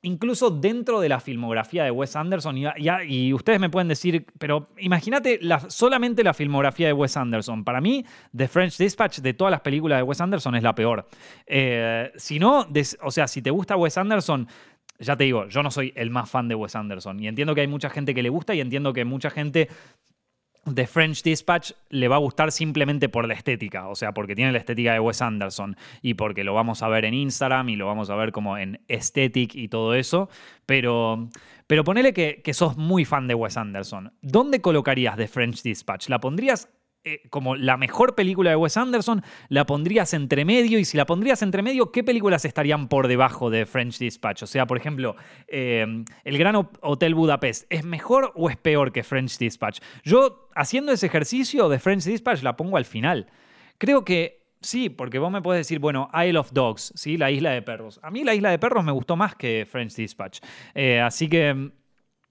[0.02, 5.40] incluso dentro de la filmografía de Wes Anderson, y, ustedes me pueden decir, pero imagínate
[5.68, 7.64] solamente la filmografía de Wes Anderson.
[7.64, 8.04] Para mí,
[8.36, 11.06] The French Dispatch de todas las películas de Wes Anderson es la peor.
[11.46, 12.66] Eh, si no,
[13.02, 14.48] o sea, si te gusta Wes Anderson,
[14.98, 17.20] ya te digo, yo no soy el más fan de Wes Anderson.
[17.20, 19.68] Y entiendo que hay mucha gente que le gusta y entiendo que mucha gente
[20.64, 24.52] The French Dispatch le va a gustar simplemente por la estética, o sea, porque tiene
[24.52, 27.86] la estética de Wes Anderson y porque lo vamos a ver en Instagram y lo
[27.86, 30.28] vamos a ver como en Aesthetic y todo eso,
[30.64, 31.28] pero,
[31.66, 34.12] pero ponele que, que sos muy fan de Wes Anderson.
[34.22, 36.08] ¿Dónde colocarías The French Dispatch?
[36.08, 36.68] ¿La pondrías
[37.04, 41.04] eh, como la mejor película de Wes Anderson, la pondrías entre medio y si la
[41.04, 44.44] pondrías entre medio, ¿qué películas estarían por debajo de French Dispatch?
[44.44, 45.16] O sea, por ejemplo,
[45.48, 49.80] eh, El Gran Hotel Budapest, ¿es mejor o es peor que French Dispatch?
[50.04, 53.26] Yo, haciendo ese ejercicio de French Dispatch, la pongo al final.
[53.78, 57.16] Creo que Sí, porque vos me puedes decir, bueno, Isle of Dogs, ¿sí?
[57.16, 57.98] La isla de perros.
[58.00, 60.38] A mí la isla de perros me gustó más que French Dispatch.
[60.72, 61.72] Eh, así que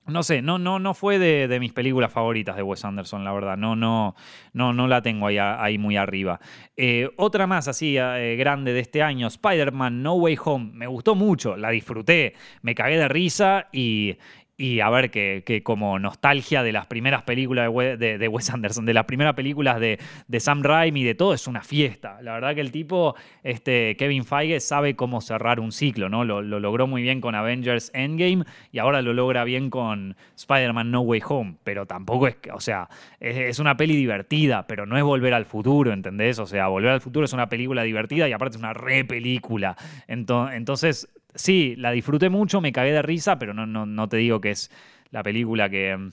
[0.07, 3.55] no sé, no, no, no fue de, mis películas favoritas de Wes Anderson, la verdad.
[3.55, 4.15] No, no,
[4.53, 6.39] no, no la tengo ahí, ahí muy arriba.
[6.75, 10.71] Eh, otra más así eh, grande de este año, Spider-Man No Way Home.
[10.73, 14.17] Me gustó mucho, la disfruté, me cagué de risa y,
[14.61, 19.05] y a ver, que, como nostalgia de las primeras películas de, Wes Anderson, de las
[19.05, 19.97] primeras películas de,
[20.39, 22.21] Sam Raimi, de todo, es una fiesta.
[22.21, 26.25] La verdad que el tipo, este, Kevin Feige, sabe cómo cerrar un ciclo, ¿no?
[26.25, 31.01] Lo, logró muy bien con Avengers Endgame y ahora lo logra bien con Spider-Man No
[31.01, 31.55] Way Home.
[31.63, 32.87] Pero tampoco es, o sea,
[33.19, 36.37] es, una peli divertida, pero no es volver al futuro, ¿entendés?
[36.37, 39.75] O sea, volver al futuro es una película divertida y aparte es una re película.
[40.07, 44.41] Entonces, sí, la disfruté mucho, me cagué de risa, pero no, no, no te digo
[44.41, 44.71] que es
[45.11, 46.11] la película que,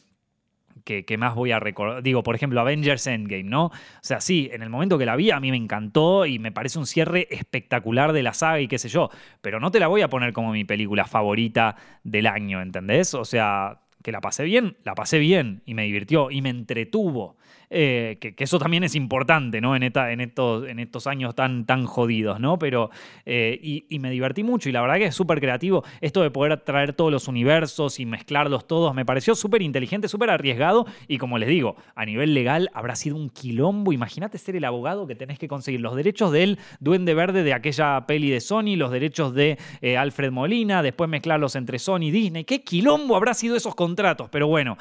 [0.85, 2.03] que, más voy a recordar.
[2.03, 3.67] Digo, por ejemplo, Avengers Endgame, ¿no?
[3.67, 6.53] O sea, sí, en el momento que la vi a mí me encantó y me
[6.53, 9.89] parece un cierre espectacular de la saga y qué sé yo, pero no te la
[9.89, 13.15] voy a poner como mi película favorita del año, ¿entendés?
[13.15, 17.37] O sea, que la pasé bien, la pasé bien y me divirtió y me entretuvo.
[17.71, 19.77] Eh, que, eso también es importante, ¿no?
[19.77, 22.59] En, en, estos, en estos años tan, tan jodidos, ¿no?
[22.59, 22.91] Pero,
[23.27, 25.85] eh, y, me divertí mucho y la verdad que es súper creativo.
[26.01, 30.31] Esto de poder traer todos los universos y mezclarlos todos me pareció súper inteligente, súper
[30.31, 33.93] arriesgado y como les digo, a nivel legal habrá sido un quilombo.
[33.93, 38.07] Imagínate ser el abogado que tenés que conseguir los derechos del Duende Verde de aquella
[38.07, 42.45] peli de Sony, los derechos de eh, Alfred Molina, después mezclarlos entre Sony y Disney.
[42.45, 44.29] ¿Qué quilombo habrá sido esos contratos?
[44.31, 44.77] Pero bueno,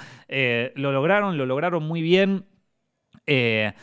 [0.75, 2.45] lo lograron, lo lograron muy bien.
[3.27, 3.73] Eh,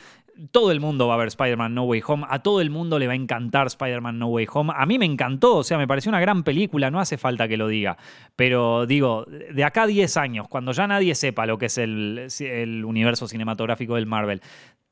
[0.51, 3.07] todo el mundo va a ver Spider-Man No Way Home, a todo el mundo le
[3.07, 4.73] va a encantar Spider-Man No Way Home.
[4.77, 7.57] A mí me encantó, o sea, me pareció una gran película, no hace falta que
[7.57, 7.97] lo diga.
[8.35, 12.29] Pero digo, de acá a 10 años, cuando ya nadie sepa lo que es el,
[12.41, 14.41] el universo cinematográfico del Marvel,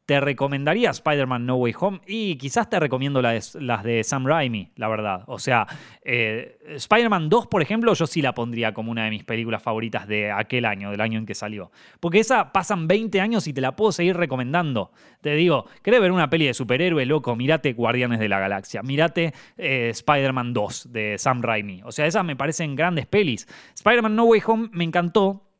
[0.06, 4.88] te recomendaría Spider-Man No Way Home y quizás te recomiendo las de, Sam Raimi, la
[4.88, 5.22] verdad.
[5.26, 5.66] O sea,
[6.04, 10.08] eh, Spider-Man 2, por ejemplo, yo sí la pondría como una de mis películas favoritas
[10.08, 11.70] de aquel año, del año en que salió.
[12.00, 14.90] Porque esa pasan 20 años y te la puedo seguir recomendando.
[15.20, 17.36] Te digo, ¿querés ver una peli de superhéroe, loco?
[17.36, 18.82] Mírate Guardianes de la Galaxia.
[18.82, 21.82] Mírate eh, Spider-Man 2 de Sam Raimi.
[21.84, 23.46] O sea, esas me parecen grandes pelis.
[23.74, 25.51] Spider-Man No Way Home me encantó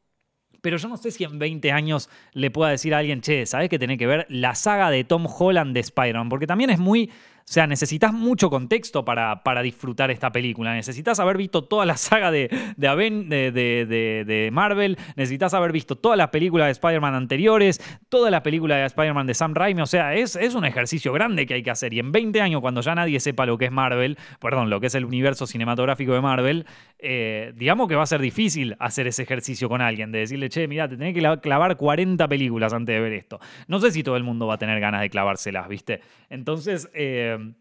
[0.62, 3.68] pero yo no sé si en 20 años le pueda decir a alguien, che, ¿sabes
[3.68, 6.28] que tiene que ver la saga de Tom Holland de Spider-Man?
[6.30, 7.10] Porque también es muy
[7.42, 10.74] o sea, necesitas mucho contexto para, para disfrutar esta película.
[10.74, 16.28] Necesitas haber visto toda la saga de, de, de, Marvel, necesitas haber visto todas las
[16.28, 19.82] películas de Spider-Man anteriores, toda la película de Spider-Man de Sam Raimi.
[19.82, 21.92] O sea, es, es un ejercicio grande que hay que hacer.
[21.92, 24.86] Y en 20 años, cuando ya nadie sepa lo que es Marvel, perdón, lo que
[24.86, 26.66] es el universo cinematográfico de Marvel,
[27.04, 30.68] eh, digamos que va a ser difícil hacer ese ejercicio con alguien, de decirle, che,
[30.68, 33.40] mira, te tenés que clavar 40 películas antes de ver esto.
[33.66, 36.00] No sé si todo el mundo va a tener ganas de clavárselas, ¿viste?
[36.30, 37.54] Entonces, eh,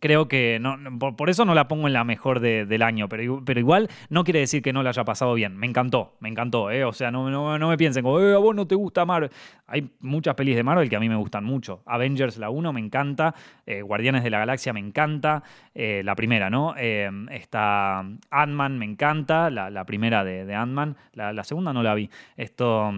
[0.00, 0.76] creo que no,
[1.16, 4.40] por, eso no la pongo en la mejor del año, pero, pero, igual no quiere
[4.40, 5.56] decir que no la haya pasado bien.
[5.56, 6.84] Me encantó, me encantó, ¿eh?
[6.84, 9.30] O sea, no, no, me piensen como, eh, a vos no te gusta Marvel.
[9.66, 11.82] Hay muchas pelis de Marvel que a mí me gustan mucho.
[11.86, 13.34] Avengers, la 1, me encanta.
[13.64, 15.42] Eh, Guardianes de la Galaxia, me encanta.
[15.74, 16.74] Eh, la primera, ¿no?
[16.76, 19.50] está Ant-Man, me encanta.
[19.50, 20.96] La, primera de, de Ant-Man.
[21.12, 22.10] La, la, segunda no la vi.
[22.36, 22.92] Esto.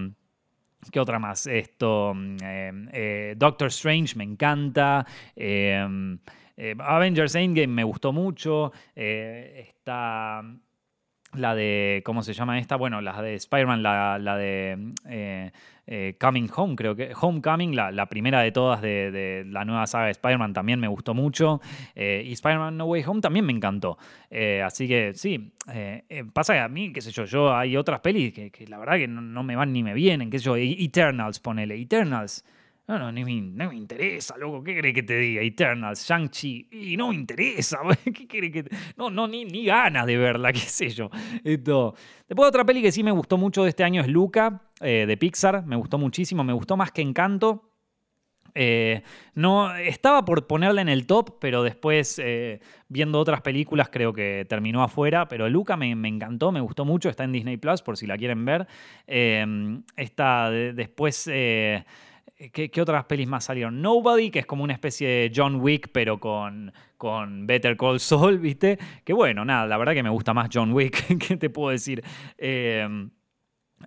[0.93, 1.47] ¿Qué otra más?
[1.47, 2.15] Esto.
[3.37, 5.05] Doctor Strange, me encanta.
[5.35, 6.19] Eh,
[6.79, 8.73] Avengers Endgame me gustó mucho.
[8.97, 10.43] Eh, está
[11.35, 12.77] la de, ¿cómo se llama esta?
[12.77, 17.13] Bueno, la de Spider-Man, la, de eh, Coming Home, creo que.
[17.21, 21.15] Homecoming, la, la primera de todas de, la nueva saga de Spider-Man también me gustó
[21.15, 21.61] mucho.
[21.95, 23.99] y Spider-Man No Way Home también me encantó.
[24.65, 25.53] así que sí,
[26.33, 29.07] pasa que a mí, qué sé yo, yo hay otras pelis que, la verdad que
[29.07, 32.45] no, no, me van ni me vienen, qué sé yo, Eternals, ponele, Eternals.
[32.89, 34.65] No, no, ni me, no me interesa, loco.
[34.65, 35.43] ¿Qué crees que te diga?
[35.43, 36.69] Eternals, Shang-Chi.
[36.73, 38.65] Y no me interesa, ¿Qué crees que
[38.97, 41.11] No, no, ni, ni ganas de verla, qué sé yo.
[41.45, 41.95] Esto.
[42.27, 45.17] Después otra peli que sí me gustó mucho de este año es Luca, eh, de
[45.19, 45.67] Pixar.
[45.67, 46.43] Me gustó muchísimo.
[46.45, 47.75] Me gustó más que Encanto.
[48.55, 49.03] Eh,
[49.35, 54.47] no, estaba por ponerla en el top, pero después, eh, viendo otras películas, creo que
[54.49, 55.29] terminó afuera.
[55.29, 57.11] Pero Luca me, me, encantó, me gustó mucho.
[57.11, 58.67] Está en Disney Plus, por si la quieren ver.
[60.75, 61.29] después.
[62.53, 63.83] ¿Qué, otras pelis más salieron?
[63.83, 68.39] Nobody, que es como una especie de John Wick, pero con, con Better Call Saul,
[68.39, 68.79] ¿viste?
[69.05, 72.05] Que bueno, nada, la verdad que me gusta más John Wick, ¿qué te puedo decir?
[72.37, 73.11] Em,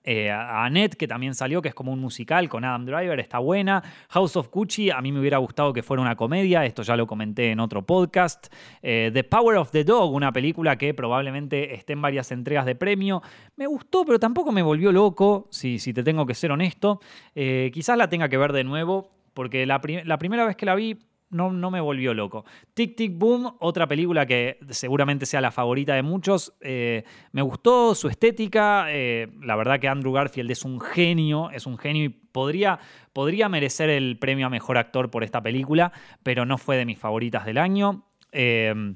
[0.03, 3.84] Eh, Annette, que también salió, que es como un musical con Adam Driver, está buena.
[4.09, 7.05] House of Gucci, a mí me hubiera gustado que fuera una comedia, esto ya lo
[7.05, 8.47] comenté en otro podcast.
[8.81, 12.76] Eh, the Power of the Dog, una película que probablemente esté en varias entregas de
[12.76, 13.22] premio.
[13.55, 16.99] Me gustó, pero tampoco me volvió loco, si, si te tengo que ser honesto.
[17.35, 20.76] Eh, quizás la tenga que ver de nuevo, porque la, la primera vez que la
[20.76, 20.97] vi
[21.31, 22.45] no, me volvió loco.
[22.73, 26.53] Tic Tic Boom, otra película que seguramente sea la favorita de muchos.
[26.61, 28.85] Eh, me gustó su estética.
[28.89, 32.79] Eh, la verdad que Andrew Garfield es un genio, es un genio y podría,
[33.13, 35.91] podría merecer el premio a mejor actor por esta película,
[36.23, 38.05] pero no fue de mis favoritas del año.
[38.31, 38.95] Eh,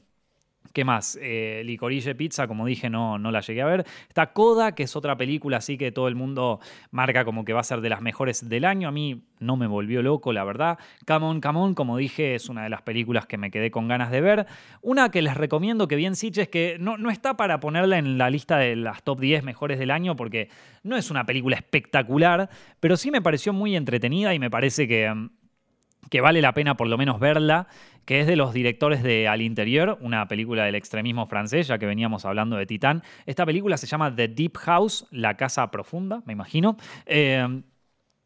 [0.74, 1.18] ¿Qué más?
[1.22, 3.86] Eh, Licorice Pizza, como dije, no, no la llegué a ver.
[4.08, 6.60] Está Coda, que es otra película así que todo el mundo
[6.92, 8.88] marca como que va a ser de las mejores del año.
[8.88, 10.78] A mí no me volvió loco, la verdad.
[11.08, 13.88] Come on, come on, como dije, es una de las películas que me quedé con
[13.88, 14.48] ganas de ver.
[14.82, 18.30] Una que les recomiendo que bien es que no, no está para ponerla en la
[18.30, 20.50] lista de las top 10 mejores del año porque
[20.84, 25.14] no es una película espectacular, pero sí me pareció muy entretenida y me parece que
[25.14, 25.30] mm,
[26.10, 27.68] que vale la pena por lo menos verla,
[28.06, 31.86] que es de los directores de Al Interior, una película del extremismo francés, ya que
[31.86, 33.04] veníamos hablando de Titán.
[33.26, 37.62] Esta película se llama The Deep House, la casa profunda, me imagino, eh,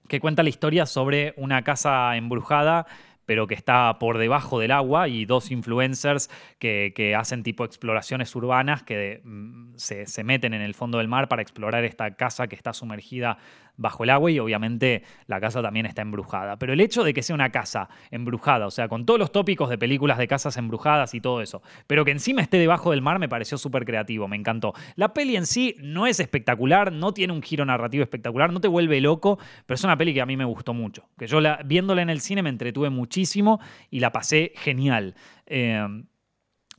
[0.07, 2.85] que cuenta la historia sobre una casa embrujada
[3.29, 8.81] pero que está por debajo del agua y dos influencers que, hacen tipo exploraciones urbanas
[8.81, 12.55] que mm, se, se, meten en el fondo del mar para explorar esta casa que
[12.55, 13.37] está sumergida
[13.79, 16.59] bajo el agua y obviamente la casa también está embrujada.
[16.59, 19.69] Pero el hecho de que sea una casa embrujada, o sea, con todos los tópicos
[19.69, 23.17] de películas de casas embrujadas y todo eso, pero que encima esté debajo del mar
[23.19, 24.73] me pareció súper creativo, me encantó.
[24.95, 28.67] La peli en sí no es espectacular, no tiene un giro narrativo espectacular, no te
[28.67, 31.07] vuelve loco, pero es una peli que a mí me gustó mucho.
[31.17, 35.15] Que yo la, viéndola en el cine me entretuve muchísimo y la pasé genial.
[35.45, 36.03] Eh,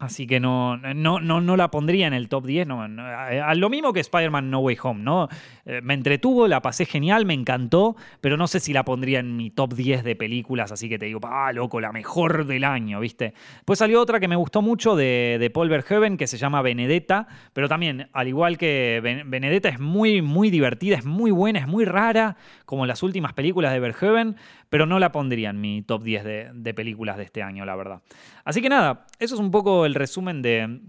[0.00, 2.66] Así que no, no, no, no, la pondría en el top 10.
[2.66, 5.28] No, a lo mismo que Spider-Man No Way Home, ¿no?
[5.66, 9.36] Eh, me entretuvo, la pasé genial, me encantó, pero no sé si la pondría en
[9.36, 12.98] mi top 10 de películas, así que te digo, ah, loco, la mejor del año,
[12.98, 13.34] ¿viste?
[13.66, 17.28] Pues salió otra que me gustó mucho de, de Paul Verhoeven, que se llama Benedetta,
[17.52, 21.84] pero también, al igual que Benedetta, es muy, muy divertida, es muy buena, es muy
[21.84, 24.36] rara, como las últimas películas de Verhoeven,
[24.70, 27.76] pero no la pondría en mi top 10 de, de películas de este año, la
[27.76, 28.02] verdad.
[28.44, 30.80] Así que nada, eso es un poco el resumen de,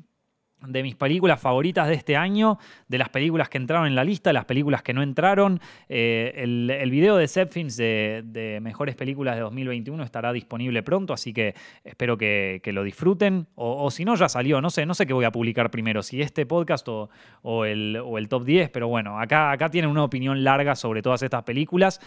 [0.84, 4.46] mis películas favoritas de este año, de las películas que entraron en la lista, las
[4.46, 5.60] películas que no entraron.
[5.90, 11.56] Eh, el, video de Zepfins de, mejores películas de 2021 estará disponible pronto, así que
[11.84, 13.48] espero que, lo disfruten.
[13.56, 16.22] O, si no, ya salió, no sé, no sé qué voy a publicar primero, si
[16.22, 20.76] este podcast o, el, el, top 10, pero bueno, acá, acá tienen una opinión larga
[20.76, 22.00] sobre todas estas películas.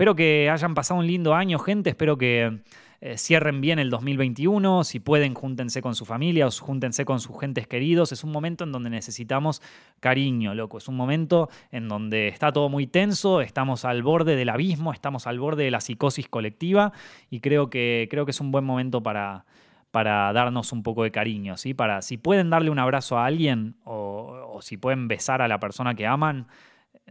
[0.00, 2.60] Espero que hayan pasado un lindo año, gente, espero que
[3.02, 7.38] eh, cierren bien el 2021, si pueden júntense con su familia o júntense con sus
[7.38, 9.60] gentes queridos, es un momento en donde necesitamos
[10.00, 14.48] cariño, loco, es un momento en donde está todo muy tenso, estamos al borde del
[14.48, 16.92] abismo, estamos al borde de la psicosis colectiva
[17.28, 19.44] y creo que, creo que es un buen momento para
[19.90, 21.74] para darnos un poco de cariño, ¿sí?
[21.74, 25.58] Para si pueden darle un abrazo a alguien o, o si pueden besar a la
[25.58, 26.46] persona que aman,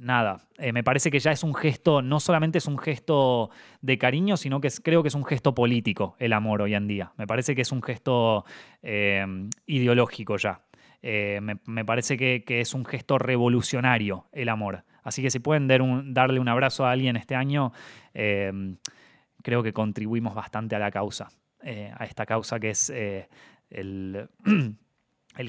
[0.02, 3.50] nada, eh, me parece que ya es un gesto, no solamente es un gesto
[3.82, 7.12] de cariño, sino que creo que es un gesto político el amor hoy en día.
[7.18, 8.46] Me parece que es un gesto
[8.82, 9.26] eh,
[9.66, 10.62] ideológico ya.
[11.02, 14.84] Eh, me, parece que, es un gesto revolucionario el amor.
[15.04, 17.72] Así que si pueden darle un abrazo a alguien este año,
[18.14, 21.30] creo que contribuimos bastante a la causa,
[21.64, 22.90] a esta causa que es
[23.70, 24.28] el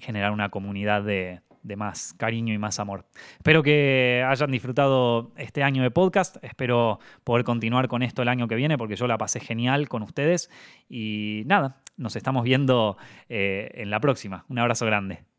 [0.00, 3.06] generar una comunidad de, de más cariño y más amor.
[3.36, 8.48] Espero que hayan disfrutado este año de podcast, espero poder continuar con esto el año
[8.48, 10.50] que viene porque yo la pasé genial con ustedes
[10.88, 12.96] y nada, nos estamos viendo
[13.28, 14.44] eh, en la próxima.
[14.48, 15.29] Un abrazo grande.